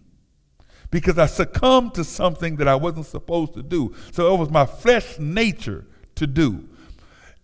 because 0.91 1.19
I 1.19 1.27
succumbed 1.27 1.95
to 1.95 2.05
something 2.05 2.57
that 2.57 2.69
I 2.69 2.77
wasn't 2.77 3.07
supposed 3.07 3.55
to 3.55 3.63
do. 3.63 3.95
So 4.13 4.35
it 4.35 4.39
was 4.39 4.51
my 4.51 4.65
flesh 4.65 5.19
nature 5.19 5.87
to 6.15 6.27
do. 6.27 6.69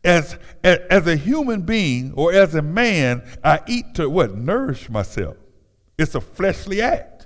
As, 0.04 0.38
as, 0.62 0.78
as 0.90 1.06
a 1.06 1.16
human 1.16 1.62
being 1.62 2.12
or 2.14 2.32
as 2.32 2.54
a 2.54 2.62
man, 2.62 3.22
I 3.42 3.60
eat 3.66 3.94
to 3.96 4.08
what? 4.08 4.34
Nourish 4.34 4.88
myself. 4.88 5.36
It's 5.98 6.14
a 6.14 6.20
fleshly 6.20 6.80
act. 6.80 7.17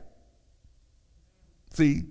See, 1.72 2.04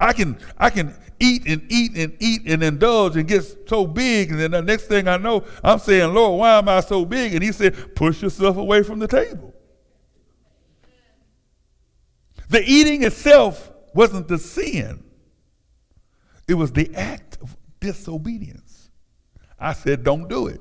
I 0.00 0.12
can 0.12 0.38
I 0.58 0.70
can 0.70 0.94
eat 1.20 1.46
and 1.46 1.62
eat 1.70 1.96
and 1.96 2.16
eat 2.18 2.42
and 2.46 2.62
indulge 2.62 3.16
and 3.16 3.26
get 3.26 3.68
so 3.68 3.86
big, 3.86 4.30
and 4.30 4.40
then 4.40 4.50
the 4.50 4.62
next 4.62 4.86
thing 4.86 5.08
I 5.08 5.16
know, 5.16 5.44
I'm 5.62 5.78
saying, 5.78 6.12
Lord, 6.12 6.40
why 6.40 6.58
am 6.58 6.68
I 6.68 6.80
so 6.80 7.04
big? 7.04 7.34
And 7.34 7.42
He 7.42 7.52
said, 7.52 7.94
push 7.94 8.22
yourself 8.22 8.56
away 8.56 8.82
from 8.82 8.98
the 8.98 9.08
table. 9.08 9.54
The 12.48 12.62
eating 12.64 13.02
itself 13.04 13.72
wasn't 13.94 14.28
the 14.28 14.38
sin; 14.38 15.04
it 16.46 16.54
was 16.54 16.72
the 16.72 16.94
act 16.94 17.38
of 17.40 17.56
disobedience. 17.80 18.90
I 19.58 19.72
said, 19.72 20.04
don't 20.04 20.28
do 20.28 20.48
it. 20.48 20.60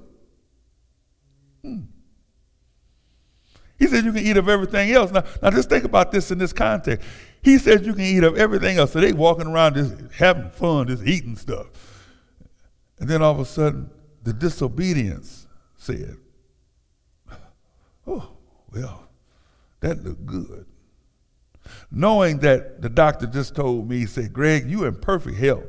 Hmm. 1.63 1.81
He 3.77 3.87
said 3.87 4.05
you 4.05 4.13
can 4.13 4.23
eat 4.23 4.37
of 4.37 4.47
everything 4.47 4.91
else. 4.91 5.11
Now, 5.11 5.23
now 5.41 5.49
just 5.49 5.69
think 5.69 5.83
about 5.83 6.11
this 6.11 6.31
in 6.31 6.37
this 6.37 6.53
context. 6.53 7.05
He 7.43 7.57
says 7.57 7.85
you 7.85 7.93
can 7.93 8.05
eat 8.05 8.23
of 8.23 8.37
everything 8.37 8.77
else. 8.77 8.93
So 8.93 9.01
they 9.01 9.11
walking 9.11 9.47
around 9.47 9.75
just 9.75 9.95
having 10.13 10.49
fun, 10.49 10.87
just 10.87 11.05
eating 11.05 11.35
stuff. 11.35 11.67
And 12.99 13.09
then 13.09 13.21
all 13.21 13.31
of 13.31 13.39
a 13.39 13.45
sudden, 13.45 13.89
the 14.23 14.31
disobedience 14.31 15.45
said, 15.75 16.15
Oh, 18.07 18.29
well, 18.71 19.09
that 19.81 20.03
looked 20.03 20.25
good. 20.25 20.65
Knowing 21.91 22.39
that 22.39 22.81
the 22.81 22.89
doctor 22.89 23.27
just 23.27 23.55
told 23.55 23.89
me, 23.89 23.99
he 23.99 24.05
said, 24.05 24.33
Greg, 24.33 24.69
you 24.69 24.85
in 24.85 24.95
perfect 24.95 25.37
health. 25.37 25.65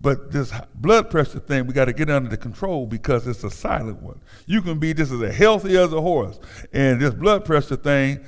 But 0.00 0.30
this 0.30 0.52
blood 0.74 1.10
pressure 1.10 1.38
thing, 1.38 1.66
we 1.66 1.72
got 1.72 1.86
to 1.86 1.92
get 1.92 2.10
under 2.10 2.28
the 2.28 2.36
control 2.36 2.86
because 2.86 3.26
it's 3.26 3.44
a 3.44 3.50
silent 3.50 4.02
one. 4.02 4.20
You 4.46 4.60
can 4.60 4.78
be 4.78 4.92
just 4.92 5.10
as 5.10 5.36
healthy 5.36 5.76
as 5.76 5.92
a 5.92 6.00
horse, 6.00 6.38
and 6.72 7.00
this 7.00 7.14
blood 7.14 7.44
pressure 7.44 7.76
thing 7.76 8.24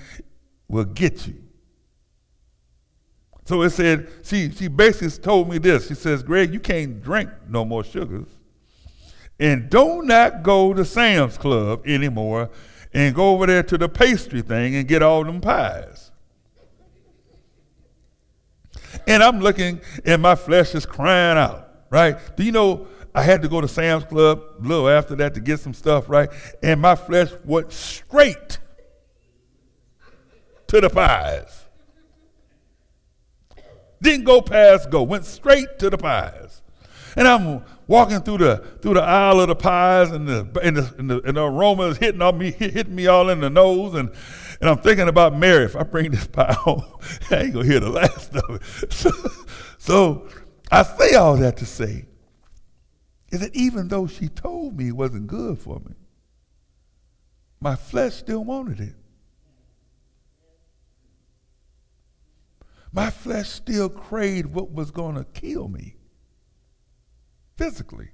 will 0.69 0.85
get 0.85 1.27
you. 1.27 1.48
So 3.49 3.63
it 3.63 3.71
said, 3.71 4.11
she, 4.25 4.51
she 4.51 4.69
basically 4.69 5.09
told 5.23 5.49
me 5.49 5.57
this. 5.57 5.89
She 5.89 5.95
says, 5.95 6.23
Greg, 6.23 6.53
you 6.53 6.61
can't 6.61 7.03
drink 7.03 7.31
no 7.49 7.65
more 7.65 7.83
sugars. 7.83 8.29
And 9.41 9.71
do 9.71 10.03
not 10.03 10.43
go 10.43 10.75
to 10.75 10.85
Sam's 10.85 11.39
Club 11.39 11.81
anymore 11.87 12.51
and 12.93 13.15
go 13.15 13.31
over 13.31 13.47
there 13.47 13.63
to 13.63 13.79
the 13.79 13.89
pastry 13.89 14.43
thing 14.43 14.77
and 14.77 14.87
get 14.87 15.03
all 15.03 15.25
them 15.25 15.41
pies. 15.41 16.11
And 19.07 19.23
I'm 19.23 19.41
looking, 19.41 19.81
and 20.05 20.21
my 20.21 20.35
flesh 20.35 20.75
is 20.75 20.85
crying 20.85 21.39
out, 21.39 21.71
right? 21.89 22.19
Do 22.37 22.43
you 22.45 22.53
know 22.53 22.87
I 23.15 23.23
had 23.23 23.41
to 23.41 23.49
go 23.49 23.63
to 23.63 23.69
Sam's 23.69 24.05
Club 24.05 24.43
a 24.59 24.63
little 24.63 24.91
after 24.91 25.17
that 25.17 25.33
to 25.33 25.41
get 25.41 25.59
some 25.59 25.73
stuff, 25.73 26.11
right? 26.11 26.29
And 26.63 26.83
my 26.83 26.97
flesh 26.97 27.31
went 27.47 27.73
straight 27.73 28.59
to 30.67 30.83
the 30.83 30.91
pies. 30.91 31.65
Didn't 34.01 34.25
go 34.25 34.41
past 34.41 34.91
go, 34.91 35.03
went 35.03 35.25
straight 35.25 35.79
to 35.79 35.91
the 35.91 35.99
pies. 35.99 36.63
And 37.17 37.27
I'm 37.27 37.65
walking 37.89 38.21
through 38.21 38.39
the 38.39 38.57
through 38.81 38.95
the 38.95 39.03
aisle 39.03 39.41
of 39.41 39.49
the 39.49 39.57
pies, 39.57 40.11
and 40.11 40.29
the 40.29 40.49
and 40.63 40.77
the, 40.77 40.95
and 40.99 41.11
the, 41.11 41.21
and 41.23 41.37
the 41.37 41.45
aroma 41.45 41.85
is 41.85 41.99
hitting 41.99 42.23
on 42.23 42.39
me, 42.39 42.53
hitting 42.53 42.95
me 42.95 43.07
all 43.09 43.29
in 43.29 43.41
the 43.41 43.51
nose, 43.51 43.95
and 43.95 44.11
and 44.61 44.71
I'm 44.71 44.79
thinking 44.79 45.09
about 45.09 45.37
Mary. 45.37 45.65
If 45.65 45.75
I 45.75 45.83
bring 45.83 46.11
this 46.11 46.27
pie 46.27 46.53
home, 46.53 46.85
I 47.31 47.37
ain't 47.37 47.55
gonna 47.55 47.67
hear 47.67 47.81
the 47.81 47.91
last 47.91 48.35
of 48.37 48.57
it. 48.57 48.93
So, 48.93 49.11
so 49.79 50.29
I 50.71 50.83
say 50.83 51.15
all 51.15 51.37
that 51.37 51.57
to 51.57 51.67
say 51.67 52.07
is 53.31 53.41
that 53.41 53.55
even 53.55 53.89
though 53.89 54.07
she 54.07 54.29
told 54.29 54.77
me 54.77 54.89
it 54.89 54.97
wasn't 54.97 55.27
good 55.27 55.59
for 55.59 55.81
me, 55.81 55.95
my 57.61 57.75
flesh 57.75 58.15
still 58.15 58.45
wanted 58.45 58.81
it. 58.81 58.95
My 62.93 63.11
flesh 63.11 63.49
still 63.49 63.89
craved 63.89 64.53
what 64.53 64.71
was 64.71 64.91
going 64.91 65.17
to 65.17 65.25
kill 65.25 65.69
me 65.69 65.97
physically. 67.57 68.09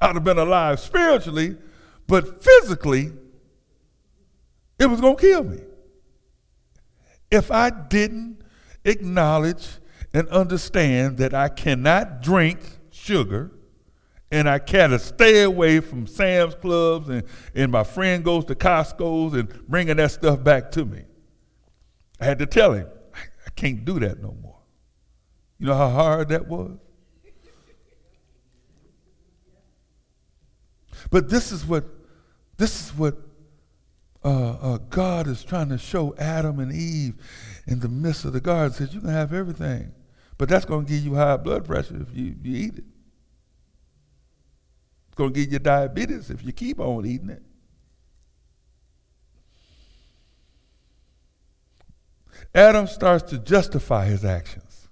I'd 0.00 0.14
have 0.14 0.24
been 0.24 0.38
alive 0.38 0.78
spiritually, 0.78 1.56
but 2.06 2.42
physically, 2.42 3.12
it 4.78 4.86
was 4.86 5.00
going 5.00 5.16
to 5.16 5.20
kill 5.20 5.44
me. 5.44 5.60
If 7.30 7.50
I 7.50 7.70
didn't 7.70 8.42
acknowledge 8.84 9.68
and 10.14 10.28
understand 10.28 11.18
that 11.18 11.34
I 11.34 11.48
cannot 11.48 12.22
drink 12.22 12.60
sugar 12.90 13.52
and 14.30 14.48
I 14.48 14.58
gotta 14.58 14.98
stay 14.98 15.42
away 15.42 15.80
from 15.80 16.06
Sam's 16.06 16.54
Clubs 16.54 17.08
and, 17.08 17.24
and 17.54 17.72
my 17.72 17.84
friend 17.84 18.22
goes 18.24 18.44
to 18.46 18.54
Costco's 18.54 19.34
and 19.34 19.48
bringing 19.66 19.96
that 19.96 20.10
stuff 20.10 20.42
back 20.42 20.70
to 20.72 20.84
me. 20.84 21.04
I 22.20 22.24
had 22.24 22.38
to 22.38 22.46
tell 22.46 22.72
him, 22.72 22.88
I 23.14 23.50
can't 23.54 23.84
do 23.84 24.00
that 24.00 24.20
no 24.20 24.36
more. 24.42 24.58
You 25.58 25.66
know 25.66 25.74
how 25.74 25.90
hard 25.90 26.28
that 26.28 26.46
was? 26.46 26.78
But 31.10 31.28
this 31.28 31.52
is 31.52 31.64
what 31.64 31.84
this 32.56 32.82
is 32.82 32.90
what 32.96 33.16
uh, 34.24 34.50
uh, 34.50 34.78
God 34.90 35.28
is 35.28 35.44
trying 35.44 35.68
to 35.68 35.78
show 35.78 36.14
Adam 36.18 36.58
and 36.58 36.72
Eve 36.72 37.14
in 37.66 37.80
the 37.80 37.88
midst 37.88 38.24
of 38.24 38.32
the 38.32 38.40
garden. 38.40 38.72
Says 38.72 38.92
you 38.92 39.00
can 39.00 39.10
have 39.10 39.32
everything, 39.32 39.92
But 40.36 40.48
that's 40.48 40.64
going 40.64 40.86
to 40.86 40.92
give 40.92 41.04
you 41.04 41.14
high 41.14 41.36
blood 41.36 41.64
pressure 41.64 42.02
if 42.02 42.16
you, 42.16 42.34
you 42.42 42.56
eat 42.66 42.78
it. 42.78 42.84
It's 45.06 45.14
going 45.14 45.32
to 45.32 45.40
give 45.40 45.52
you 45.52 45.58
diabetes 45.60 46.30
if 46.30 46.44
you 46.44 46.52
keep 46.52 46.80
on 46.80 47.06
eating 47.06 47.30
it. 47.30 47.42
Adam 52.54 52.86
starts 52.86 53.30
to 53.30 53.38
justify 53.38 54.06
his 54.06 54.24
actions. 54.24 54.88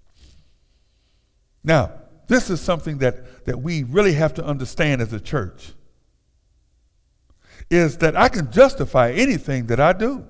Now, 1.64 1.92
this 2.28 2.50
is 2.50 2.60
something 2.60 2.98
that, 2.98 3.44
that 3.46 3.60
we 3.60 3.82
really 3.82 4.12
have 4.14 4.34
to 4.34 4.44
understand 4.44 5.00
as 5.00 5.12
a 5.12 5.20
church 5.20 5.72
is 7.70 7.98
that 7.98 8.16
I 8.16 8.28
can 8.28 8.50
justify 8.52 9.10
anything 9.12 9.66
that 9.66 9.80
I 9.80 9.92
do. 9.92 10.24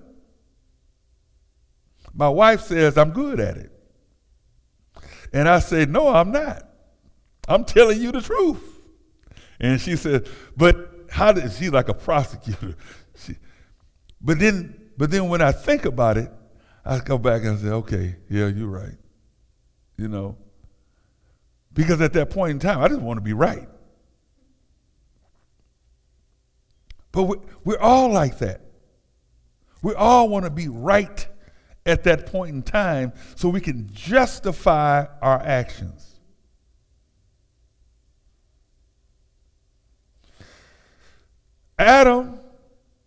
My 2.15 2.29
wife 2.29 2.63
says 2.63 2.97
I'm 2.97 3.11
good 3.11 3.41
at 3.41 3.57
it. 3.59 3.73
And 5.33 5.49
I 5.49 5.59
say, 5.59 5.85
No, 5.85 6.09
I'm 6.09 6.33
not. 6.33 6.67
I'm 7.49 7.65
telling 7.65 8.01
you 8.01 8.13
the 8.13 8.23
truth. 8.23 8.63
And 9.61 9.81
she 9.81 9.97
said, 9.97 10.29
But 10.57 10.93
how 11.11 11.33
did 11.33 11.53
she 11.53 11.69
like 11.69 11.89
a 11.89 11.95
prosecutor? 11.95 12.77
She, 13.19 13.37
but 14.21 14.39
then 14.39 14.91
but 14.97 15.11
then 15.11 15.29
when 15.29 15.43
I 15.43 15.53
think 15.53 15.85
about 15.85 16.17
it, 16.17 16.31
I 16.87 17.01
go 17.01 17.19
back 17.19 17.43
and 17.43 17.59
say, 17.59 17.69
okay, 17.69 18.17
yeah, 18.31 18.47
you're 18.47 18.69
right. 18.69 18.97
You 19.97 20.09
know. 20.09 20.37
Because 21.73 22.01
at 22.01 22.13
that 22.15 22.31
point 22.31 22.53
in 22.53 22.59
time, 22.59 22.81
I 22.81 22.89
just 22.89 23.01
want 23.01 23.19
to 23.19 23.23
be 23.23 23.33
right. 23.33 23.69
But 27.13 27.25
we, 27.25 27.37
we're 27.65 27.79
all 27.79 28.11
like 28.11 28.39
that. 28.39 28.61
We 29.83 29.95
all 29.95 30.29
want 30.29 30.45
to 30.45 30.51
be 30.51 30.69
right 30.69 31.27
at 31.85 32.05
that 32.05 32.27
point 32.27 32.55
in 32.55 32.63
time 32.63 33.13
so 33.35 33.49
we 33.49 33.61
can 33.61 33.89
justify 33.93 35.07
our 35.21 35.41
actions. 35.43 36.21
Adam 41.79 42.39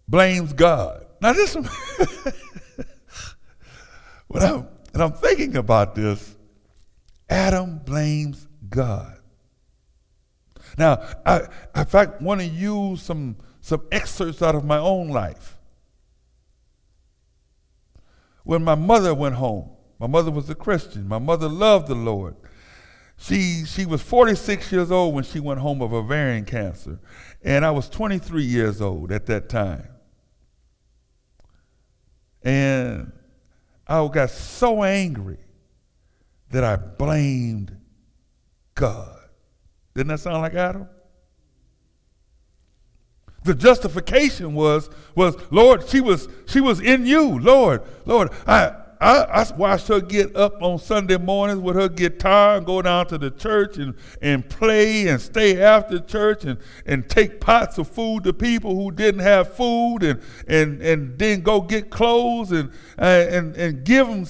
blames 0.08 0.54
God. 0.54 1.06
Now, 1.22 1.34
this 1.34 1.56
when 4.30 4.44
I'm, 4.44 4.68
when 4.92 5.02
I'm 5.02 5.14
thinking 5.14 5.58
about 5.58 5.94
this, 5.94 6.36
Adam 7.30 7.80
blames 7.80 8.48
God. 8.70 9.20
Now, 10.78 11.06
I, 11.26 11.42
in 11.76 11.86
fact, 11.86 12.22
want 12.22 12.42
to 12.42 12.48
use 12.48 13.02
some 13.02 13.36
some 13.62 13.86
excerpts 13.92 14.42
out 14.42 14.56
of 14.56 14.64
my 14.64 14.78
own 14.78 15.10
life. 15.10 15.58
When 18.44 18.64
my 18.64 18.76
mother 18.76 19.14
went 19.14 19.36
home, 19.36 19.70
my 20.00 20.08
mother 20.08 20.32
was 20.32 20.50
a 20.50 20.56
Christian. 20.56 21.08
My 21.08 21.20
mother 21.20 21.48
loved 21.48 21.88
the 21.88 21.96
Lord. 21.96 22.36
She, 23.18 23.66
she 23.66 23.86
was 23.86 24.02
46 24.02 24.72
years 24.72 24.92
old 24.92 25.14
when 25.14 25.26
she 25.26 25.42
went 25.42 25.60
home 25.60 25.82
of 25.82 25.94
ovarian 25.94 26.46
cancer, 26.46 27.00
and 27.44 27.66
I 27.66 27.72
was 27.72 27.90
23 27.90 28.44
years 28.44 28.82
old 28.82 29.12
at 29.12 29.26
that 29.26 29.50
time. 29.50 29.90
And 32.42 33.12
I 33.90 34.08
got 34.08 34.30
so 34.30 34.84
angry 34.84 35.40
that 36.52 36.64
I 36.64 36.76
blamed 36.76 37.76
God. 38.76 39.18
Didn't 39.96 40.10
that 40.10 40.20
sound 40.20 40.42
like 40.42 40.54
Adam? 40.54 40.88
The 43.44 43.56
justification 43.56 44.54
was, 44.54 44.90
was 45.16 45.36
Lord, 45.50 45.90
she 45.90 46.02
was, 46.02 46.28
she 46.46 46.62
was 46.62 46.80
in 46.80 47.08
you. 47.08 47.40
Lord, 47.40 47.82
Lord, 48.06 48.30
I, 48.46 48.76
I, 49.02 49.24
I 49.24 49.56
watched 49.56 49.88
her 49.88 50.02
get 50.02 50.36
up 50.36 50.62
on 50.62 50.78
Sunday 50.78 51.18
mornings 51.18 51.62
with 51.62 51.78
her 51.78 51.88
guitar 51.88 52.58
and 52.58 52.66
go 52.66 52.82
down 52.82 53.08
to 53.08 53.18
the 53.18 53.32
church 53.32 53.78
and, 53.78 53.96
and 54.22 54.48
play 54.50 55.08
and 55.08 55.22
stay 55.22 55.62
after 55.62 56.00
church 56.00 56.44
and, 56.44 56.60
and 56.86 57.10
take 57.10 57.40
pots 57.40 57.78
of 57.78 57.88
food 57.88 58.26
to 58.26 58.34
people 58.34 58.76
who 58.76 58.92
didn't 58.92 59.22
have 59.22 59.54
food 59.56 60.04
and, 60.04 60.22
and, 60.48 60.82
and 60.82 61.18
then 61.18 61.42
go 61.42 61.62
get 61.62 61.90
clothes 61.90 62.52
and, 62.52 62.72
uh, 62.98 63.26
and, 63.30 63.56
and 63.56 63.86
give 63.86 64.08
them. 64.08 64.26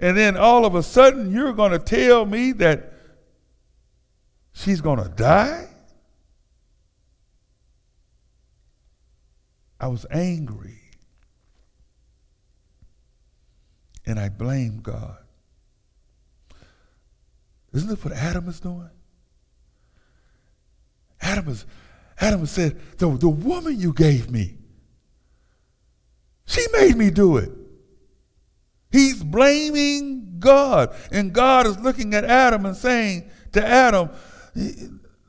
And 0.00 0.18
then 0.18 0.36
all 0.36 0.66
of 0.66 0.74
a 0.74 0.82
sudden, 0.82 1.32
you're 1.32 1.54
going 1.54 1.72
to 1.72 1.78
tell 1.78 2.26
me 2.26 2.52
that 2.52 2.92
she's 4.52 4.82
going 4.82 5.02
to 5.02 5.08
die? 5.08 5.68
I 9.80 9.88
was 9.88 10.04
angry. 10.10 10.83
And 14.06 14.18
I 14.18 14.28
blame 14.28 14.80
God. 14.80 15.18
Isn't 17.72 17.88
this 17.88 18.04
what 18.04 18.12
Adam 18.12 18.48
is 18.48 18.60
doing? 18.60 18.90
Adam 21.20 21.48
is, 21.48 21.66
Adam 22.20 22.46
said, 22.46 22.80
the, 22.98 23.08
the 23.16 23.28
woman 23.28 23.80
you 23.80 23.92
gave 23.92 24.30
me, 24.30 24.58
she 26.46 26.64
made 26.72 26.96
me 26.96 27.10
do 27.10 27.38
it. 27.38 27.50
He's 28.92 29.24
blaming 29.24 30.36
God. 30.38 30.94
And 31.10 31.32
God 31.32 31.66
is 31.66 31.78
looking 31.80 32.14
at 32.14 32.24
Adam 32.24 32.66
and 32.66 32.76
saying 32.76 33.28
to 33.52 33.66
Adam, 33.66 34.10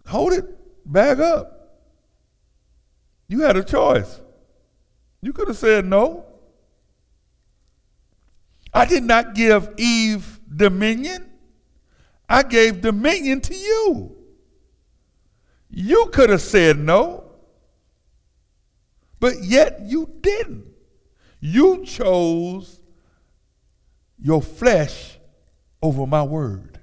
hold 0.05 0.33
it, 0.33 0.45
back 0.85 1.17
up. 1.17 1.79
You 3.27 3.41
had 3.41 3.57
a 3.57 3.63
choice. 3.63 4.21
You 5.21 5.33
could 5.33 5.47
have 5.47 5.57
said 5.57 5.85
no. 5.85 6.25
I 8.75 8.83
did 8.83 9.05
not 9.05 9.35
give 9.35 9.69
Eve 9.77 10.41
dominion. 10.53 11.31
I 12.27 12.43
gave 12.43 12.81
dominion 12.81 13.39
to 13.39 13.55
you. 13.55 14.17
You 15.69 16.09
could 16.11 16.29
have 16.29 16.41
said 16.41 16.77
no, 16.77 17.23
but 19.21 19.41
yet 19.41 19.79
you 19.85 20.11
didn't. 20.19 20.65
You 21.39 21.85
chose 21.85 22.81
your 24.19 24.41
flesh 24.41 25.19
over 25.81 26.05
my 26.05 26.23
word. 26.23 26.77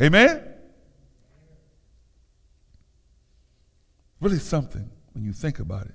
Amen? 0.00 0.42
Really 4.20 4.38
something 4.38 4.88
when 5.12 5.22
you 5.22 5.34
think 5.34 5.58
about 5.58 5.84
it. 5.84 5.94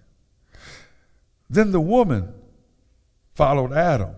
Then 1.49 1.71
the 1.71 1.81
woman 1.81 2.33
followed 3.37 3.71
Adam. 3.71 4.15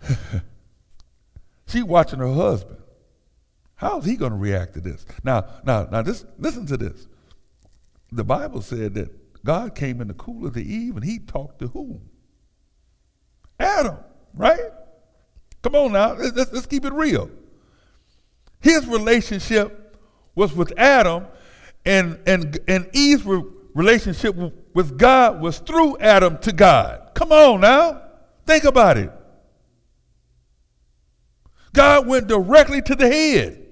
she 1.68 1.84
watching 1.84 2.18
her 2.18 2.32
husband. 2.32 2.80
How's 3.76 4.04
he 4.04 4.16
going 4.16 4.32
to 4.32 4.38
react 4.38 4.74
to 4.74 4.80
this? 4.80 5.06
Now, 5.22 5.44
now, 5.64 5.84
now, 5.84 6.02
this, 6.02 6.24
listen 6.38 6.66
to 6.66 6.76
this. 6.76 7.06
The 8.10 8.24
Bible 8.24 8.60
said 8.60 8.94
that 8.94 9.44
God 9.44 9.76
came 9.76 10.00
in 10.00 10.08
the 10.08 10.14
cool 10.14 10.44
of 10.44 10.54
the 10.54 10.62
eve 10.62 10.96
and 10.96 11.04
he 11.04 11.20
talked 11.20 11.60
to 11.60 11.68
whom? 11.68 12.10
Adam, 13.60 13.98
right? 14.34 14.72
Come 15.62 15.76
on 15.76 15.92
now, 15.92 16.14
let's, 16.14 16.52
let's 16.52 16.66
keep 16.66 16.84
it 16.84 16.92
real. 16.92 17.30
His 18.60 18.84
relationship 18.88 19.96
was 20.34 20.52
with 20.52 20.72
Adam, 20.76 21.26
and, 21.84 22.18
and, 22.26 22.58
and 22.66 22.90
Eve's 22.92 23.24
relationship 23.74 24.36
with 24.74 24.98
God 24.98 25.40
was 25.40 25.58
through 25.58 25.98
Adam 25.98 26.38
to 26.38 26.52
God. 26.52 27.10
Come 27.14 27.32
on 27.32 27.60
now. 27.60 28.02
Think 28.46 28.64
about 28.64 28.98
it. 28.98 29.10
God 31.72 32.06
went 32.06 32.26
directly 32.26 32.82
to 32.82 32.94
the 32.94 33.08
head. 33.08 33.66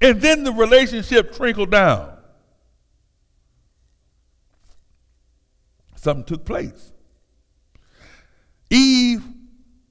And 0.00 0.20
then 0.20 0.44
the 0.44 0.52
relationship 0.52 1.34
trickled 1.34 1.70
down. 1.70 2.10
Something 5.96 6.24
took 6.24 6.44
place. 6.44 6.92
Eve 8.70 9.22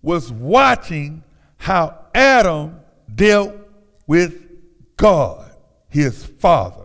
was 0.02 0.32
watching 0.32 1.24
how 1.58 1.98
Adam 2.14 2.80
dealt 3.14 3.56
with 4.06 4.46
God, 4.98 5.50
his 5.90 6.26
father. 6.26 6.83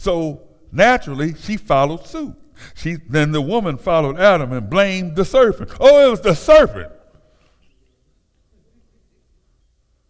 So 0.00 0.48
naturally, 0.72 1.34
she 1.34 1.58
followed 1.58 2.06
suit. 2.06 2.34
She, 2.74 2.96
then 3.06 3.32
the 3.32 3.42
woman 3.42 3.76
followed 3.76 4.18
Adam 4.18 4.50
and 4.50 4.70
blamed 4.70 5.14
the 5.14 5.26
serpent. 5.26 5.72
Oh, 5.78 6.06
it 6.06 6.10
was 6.10 6.22
the 6.22 6.34
serpent. 6.34 6.90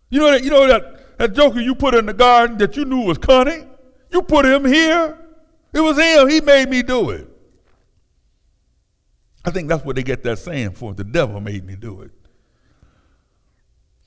You 0.09 0.21
know 0.21 0.31
that, 0.31 0.45
you 0.45 0.51
know 0.51 0.69
that, 0.69 1.19
that 1.19 1.33
joker 1.33 1.59
you 1.59 1.75
put 1.75 1.97
in 1.97 2.07
the 2.07 2.13
garden 2.13 2.57
that 2.59 2.77
you 2.77 2.85
knew 2.85 3.01
was 3.01 3.19
cunning? 3.19 3.69
You 4.13 4.23
put 4.23 4.47
him 4.47 4.65
here. 4.65 5.19
It 5.73 5.81
was 5.81 5.99
him. 5.99 6.29
He 6.29 6.41
made 6.41 6.71
me 6.71 6.85
do 6.85 7.11
it. 7.11 7.29
I 9.45 9.51
think 9.51 9.69
that's 9.69 9.85
what 9.85 9.97
they 9.97 10.05
get 10.05 10.23
that 10.23 10.39
saying 10.39 10.75
for. 10.75 10.95
The 10.95 11.03
devil 11.03 11.41
made 11.41 11.67
me 11.67 11.75
do 11.75 12.03
it. 12.03 12.13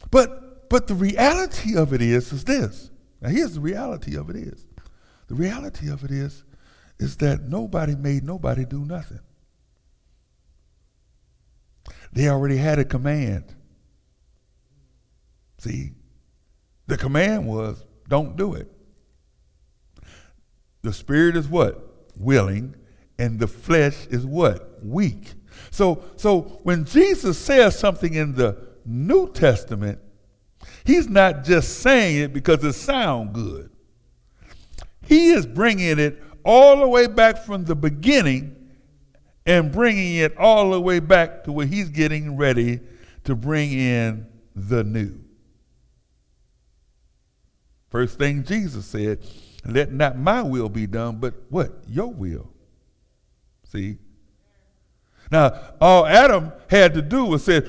But 0.09 0.69
but 0.69 0.87
the 0.87 0.95
reality 0.95 1.75
of 1.75 1.91
it 1.91 2.01
is 2.01 2.31
is 2.31 2.45
this. 2.45 2.89
Now 3.19 3.29
here's 3.29 3.55
the 3.55 3.61
reality 3.61 4.15
of 4.15 4.29
it 4.29 4.37
is. 4.37 4.65
The 5.33 5.39
reality 5.39 5.89
of 5.89 6.03
it 6.03 6.11
is, 6.11 6.43
is 6.99 7.17
that 7.17 7.41
nobody 7.41 7.95
made 7.95 8.23
nobody 8.23 8.65
do 8.65 8.85
nothing. 8.85 9.19
They 12.11 12.29
already 12.29 12.57
had 12.57 12.77
a 12.77 12.85
command. 12.85 13.45
See, 15.57 15.93
the 16.85 16.97
command 16.97 17.47
was 17.47 17.83
don't 18.07 18.37
do 18.37 18.53
it. 18.53 18.71
The 20.83 20.93
spirit 20.93 21.35
is 21.35 21.47
what? 21.47 21.83
Willing, 22.15 22.75
and 23.17 23.39
the 23.39 23.47
flesh 23.47 24.05
is 24.11 24.27
what? 24.27 24.85
Weak. 24.85 25.33
So, 25.71 26.03
so 26.15 26.59
when 26.61 26.85
Jesus 26.85 27.39
says 27.39 27.79
something 27.79 28.13
in 28.13 28.35
the 28.35 28.55
New 28.85 29.31
Testament, 29.31 29.97
he's 30.85 31.09
not 31.09 31.43
just 31.43 31.79
saying 31.79 32.21
it 32.21 32.33
because 32.33 32.63
it 32.63 32.73
sounds 32.73 33.33
good. 33.33 33.72
He 35.05 35.31
is 35.31 35.45
bringing 35.45 35.99
it 35.99 36.21
all 36.43 36.77
the 36.77 36.87
way 36.87 37.07
back 37.07 37.45
from 37.45 37.65
the 37.65 37.75
beginning 37.75 38.55
and 39.45 39.71
bringing 39.71 40.15
it 40.15 40.37
all 40.37 40.71
the 40.71 40.81
way 40.81 40.99
back 40.99 41.43
to 41.43 41.51
where 41.51 41.65
he's 41.65 41.89
getting 41.89 42.37
ready 42.37 42.79
to 43.25 43.35
bring 43.35 43.71
in 43.71 44.27
the 44.55 44.83
new. 44.83 45.19
First 47.89 48.17
thing 48.17 48.43
Jesus 48.43 48.85
said, 48.85 49.19
let 49.65 49.93
not 49.93 50.17
my 50.17 50.41
will 50.41 50.69
be 50.69 50.87
done, 50.87 51.17
but 51.17 51.35
what? 51.49 51.83
Your 51.87 52.11
will. 52.11 52.49
See? 53.63 53.97
Now, 55.31 55.59
all 55.79 56.05
Adam 56.05 56.51
had 56.69 56.93
to 56.95 57.01
do 57.01 57.25
was 57.25 57.45
say, 57.45 57.61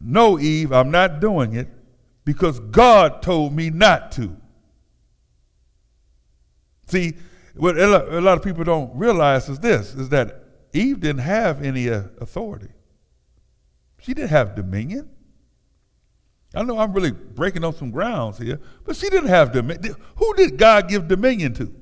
No, 0.00 0.38
Eve, 0.38 0.72
I'm 0.72 0.90
not 0.90 1.20
doing 1.20 1.54
it 1.54 1.68
because 2.24 2.58
God 2.58 3.22
told 3.22 3.54
me 3.54 3.70
not 3.70 4.12
to. 4.12 4.36
See, 6.92 7.14
what 7.54 7.78
a 7.78 8.20
lot 8.20 8.36
of 8.36 8.44
people 8.44 8.64
don't 8.64 8.94
realize 8.94 9.48
is 9.48 9.58
this 9.58 9.94
is 9.94 10.10
that 10.10 10.44
Eve 10.74 11.00
didn't 11.00 11.22
have 11.22 11.62
any 11.62 11.88
uh, 11.88 12.02
authority. 12.20 12.68
She 13.98 14.12
didn't 14.12 14.28
have 14.28 14.54
dominion. 14.54 15.08
I 16.54 16.62
know 16.64 16.78
I'm 16.78 16.92
really 16.92 17.12
breaking 17.12 17.64
on 17.64 17.74
some 17.74 17.90
grounds 17.90 18.36
here, 18.36 18.60
but 18.84 18.94
she 18.94 19.08
didn't 19.08 19.30
have 19.30 19.52
dominion. 19.52 19.96
Who 20.16 20.34
did 20.34 20.58
God 20.58 20.86
give 20.86 21.08
dominion 21.08 21.54
to? 21.54 21.74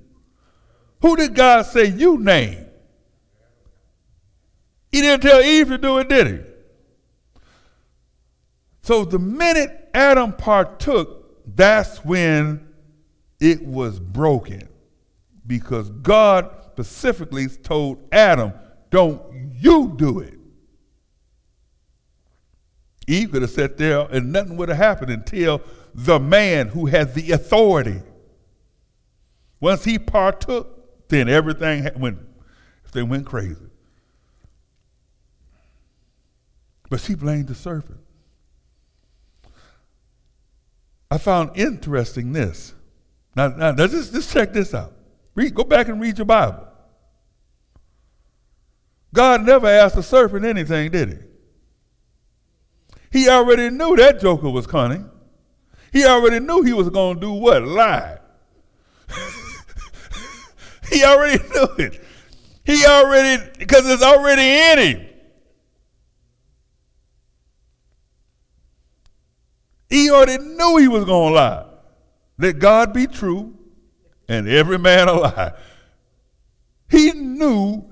Who 1.02 1.16
did 1.16 1.34
God 1.34 1.62
say 1.62 1.86
you 1.86 2.16
name? 2.16 2.66
He 4.92 5.00
didn't 5.00 5.22
tell 5.22 5.42
Eve 5.42 5.70
to 5.70 5.78
do 5.78 5.98
it, 5.98 6.08
did 6.08 6.26
he? 6.28 6.38
So 8.82 9.04
the 9.04 9.18
minute 9.18 9.88
Adam 9.92 10.32
partook, 10.34 11.46
that's 11.56 12.04
when 12.04 12.68
it 13.40 13.66
was 13.66 13.98
broken. 13.98 14.69
Because 15.46 15.90
God 15.90 16.50
specifically 16.72 17.48
told 17.48 18.06
Adam, 18.12 18.52
don't 18.90 19.20
you 19.58 19.94
do 19.96 20.20
it. 20.20 20.34
Eve 23.06 23.32
could 23.32 23.42
have 23.42 23.50
sat 23.50 23.76
there 23.76 24.00
and 24.12 24.32
nothing 24.32 24.56
would 24.56 24.68
have 24.68 24.78
happened 24.78 25.10
until 25.10 25.60
the 25.94 26.20
man 26.20 26.68
who 26.68 26.86
has 26.86 27.12
the 27.14 27.32
authority. 27.32 28.00
Once 29.58 29.84
he 29.84 29.98
partook, 29.98 31.08
then 31.08 31.28
everything 31.28 31.88
went, 31.98 32.18
they 32.92 33.02
went 33.02 33.26
crazy. 33.26 33.56
But 36.88 37.00
she 37.00 37.14
blamed 37.14 37.48
the 37.48 37.54
serpent. 37.54 38.00
I 41.10 41.18
found 41.18 41.56
interesting 41.56 42.32
this. 42.32 42.74
Now, 43.34 43.48
now 43.48 43.72
just, 43.74 44.12
just 44.12 44.32
check 44.32 44.52
this 44.52 44.72
out. 44.74 44.92
Read, 45.34 45.54
go 45.54 45.64
back 45.64 45.88
and 45.88 46.00
read 46.00 46.18
your 46.18 46.24
Bible. 46.24 46.66
God 49.12 49.44
never 49.44 49.66
asked 49.66 49.96
the 49.96 50.02
serpent 50.02 50.44
anything, 50.44 50.90
did 50.90 51.08
he? 51.08 51.16
He 53.10 53.28
already 53.28 53.70
knew 53.70 53.96
that 53.96 54.20
joker 54.20 54.50
was 54.50 54.66
cunning. 54.66 55.10
He 55.92 56.04
already 56.04 56.38
knew 56.38 56.62
he 56.62 56.72
was 56.72 56.88
going 56.90 57.16
to 57.16 57.20
do 57.20 57.32
what? 57.32 57.62
Lie. 57.64 58.18
he 60.90 61.02
already 61.02 61.42
knew 61.48 61.68
it. 61.78 62.04
He 62.64 62.86
already, 62.86 63.42
because 63.58 63.88
it's 63.90 64.02
already 64.02 64.42
in 64.42 64.78
him. 64.78 65.06
He 69.88 70.08
already 70.08 70.38
knew 70.38 70.76
he 70.76 70.86
was 70.86 71.04
going 71.04 71.32
to 71.32 71.34
lie. 71.34 71.66
Let 72.38 72.60
God 72.60 72.92
be 72.92 73.08
true 73.08 73.58
and 74.30 74.48
every 74.48 74.78
man 74.78 75.08
a 75.08 75.12
lie. 75.12 75.52
He 76.88 77.10
knew 77.10 77.84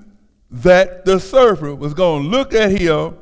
that 0.51 1.05
the 1.05 1.19
serpent 1.19 1.79
was 1.79 1.95
going 1.95 2.23
to 2.23 2.29
look 2.29 2.55
at 2.55 2.71
him 2.81 3.17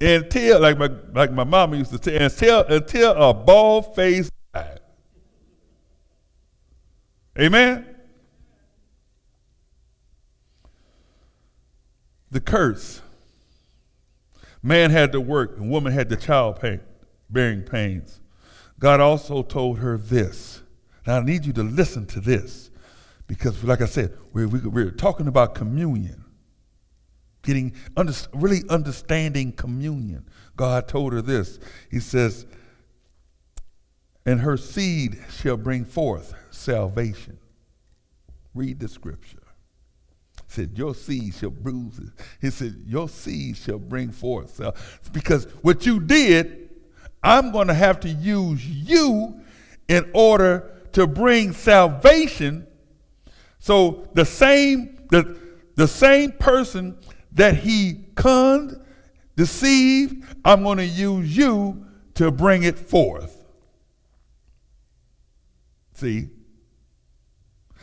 and 0.00 0.30
tell, 0.30 0.60
like 0.60 0.78
my, 0.78 0.88
like 1.12 1.32
my 1.32 1.42
mama 1.42 1.76
used 1.76 1.90
to 1.90 1.98
tell, 1.98 2.14
and 2.14 2.32
tell, 2.32 2.80
tell 2.80 3.30
a 3.30 3.34
bald 3.34 3.96
faced 3.96 4.30
lie. 4.54 4.78
Amen? 7.38 7.86
The 12.30 12.40
curse. 12.40 13.02
Man 14.62 14.90
had 14.90 15.10
to 15.10 15.20
work, 15.20 15.56
and 15.56 15.70
woman 15.70 15.92
had 15.92 16.08
the 16.08 16.16
child 16.16 16.60
pain, 16.60 16.80
bearing 17.28 17.62
pains. 17.62 18.20
God 18.78 19.00
also 19.00 19.42
told 19.42 19.80
her 19.80 19.98
this. 19.98 20.59
Now 21.10 21.16
I 21.16 21.24
need 21.24 21.44
you 21.44 21.52
to 21.54 21.64
listen 21.64 22.06
to 22.06 22.20
this 22.20 22.70
because, 23.26 23.64
like 23.64 23.80
I 23.80 23.86
said, 23.86 24.16
we're, 24.32 24.46
we're 24.46 24.92
talking 24.92 25.26
about 25.26 25.56
communion, 25.56 26.24
getting 27.42 27.74
under, 27.96 28.12
really 28.32 28.60
understanding 28.70 29.50
communion. 29.50 30.28
God 30.54 30.86
told 30.86 31.12
her 31.12 31.20
this. 31.20 31.58
He 31.90 31.98
says, 31.98 32.46
"And 34.24 34.42
her 34.42 34.56
seed 34.56 35.18
shall 35.36 35.56
bring 35.56 35.84
forth 35.84 36.32
salvation." 36.52 37.40
Read 38.54 38.78
the 38.78 38.86
scripture. 38.86 39.42
He 40.46 40.52
said, 40.52 40.78
Your 40.78 40.94
seed 40.94 41.34
shall 41.34 41.50
bruise 41.50 41.98
it. 41.98 42.10
He 42.40 42.50
said, 42.50 42.84
Your 42.86 43.08
seed 43.08 43.56
shall 43.56 43.80
bring 43.80 44.12
forth. 44.12 44.54
So, 44.54 44.74
because 45.10 45.46
what 45.62 45.86
you 45.86 45.98
did 45.98 46.70
I'm 47.20 47.50
going 47.50 47.66
to 47.66 47.74
have 47.74 47.98
to 48.00 48.08
use 48.08 48.64
you 48.64 49.40
in 49.88 50.08
order 50.14 50.76
to 50.92 51.06
bring 51.06 51.52
salvation. 51.52 52.66
So 53.58 54.08
the 54.14 54.24
same 54.24 55.00
the, 55.10 55.36
the 55.74 55.88
same 55.88 56.32
person 56.32 56.96
that 57.32 57.56
he 57.56 58.06
conned, 58.14 58.80
deceived, 59.36 60.24
I'm 60.44 60.62
going 60.62 60.78
to 60.78 60.86
use 60.86 61.36
you 61.36 61.84
to 62.14 62.30
bring 62.30 62.62
it 62.62 62.78
forth. 62.78 63.44
See? 65.94 66.28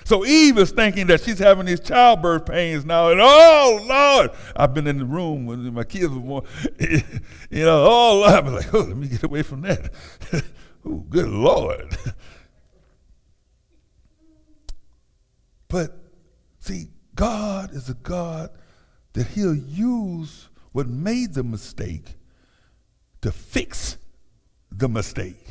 So 0.04 0.26
Eve 0.26 0.58
is 0.58 0.72
thinking 0.72 1.08
that 1.08 1.22
she's 1.22 1.40
having 1.40 1.66
these 1.66 1.82
childbirth 1.82 2.46
pains 2.46 2.86
now, 2.86 3.12
and 3.12 3.20
oh 3.22 3.80
Lord, 3.84 4.32
I've 4.56 4.74
been 4.74 4.88
in 4.88 5.00
the 5.00 5.06
room 5.06 5.46
when 5.46 5.74
my 5.74 5.84
kids 5.84 6.08
were 6.08 6.22
born, 6.22 6.46
you 6.80 7.66
know, 7.66 7.86
oh 7.86 8.20
Lord, 8.20 8.34
I'm 8.34 8.54
like, 8.54 8.74
oh, 8.74 8.80
let 8.80 8.96
me 8.96 9.10
get 9.10 9.24
away 9.24 9.44
from 9.44 9.62
that. 9.64 9.92
oh, 10.86 11.06
good 11.10 11.28
Lord. 11.28 11.98
but 15.68 15.98
see, 16.60 16.88
God 17.16 17.74
is 17.74 17.90
a 17.90 17.94
God 17.96 18.52
that 19.14 19.28
He'll 19.28 19.56
use 19.56 20.50
what 20.72 20.88
made 20.88 21.34
the 21.34 21.44
mistake 21.44 22.16
to 23.22 23.32
fix 23.32 23.98
the 24.72 24.88
mistake. 24.88 25.47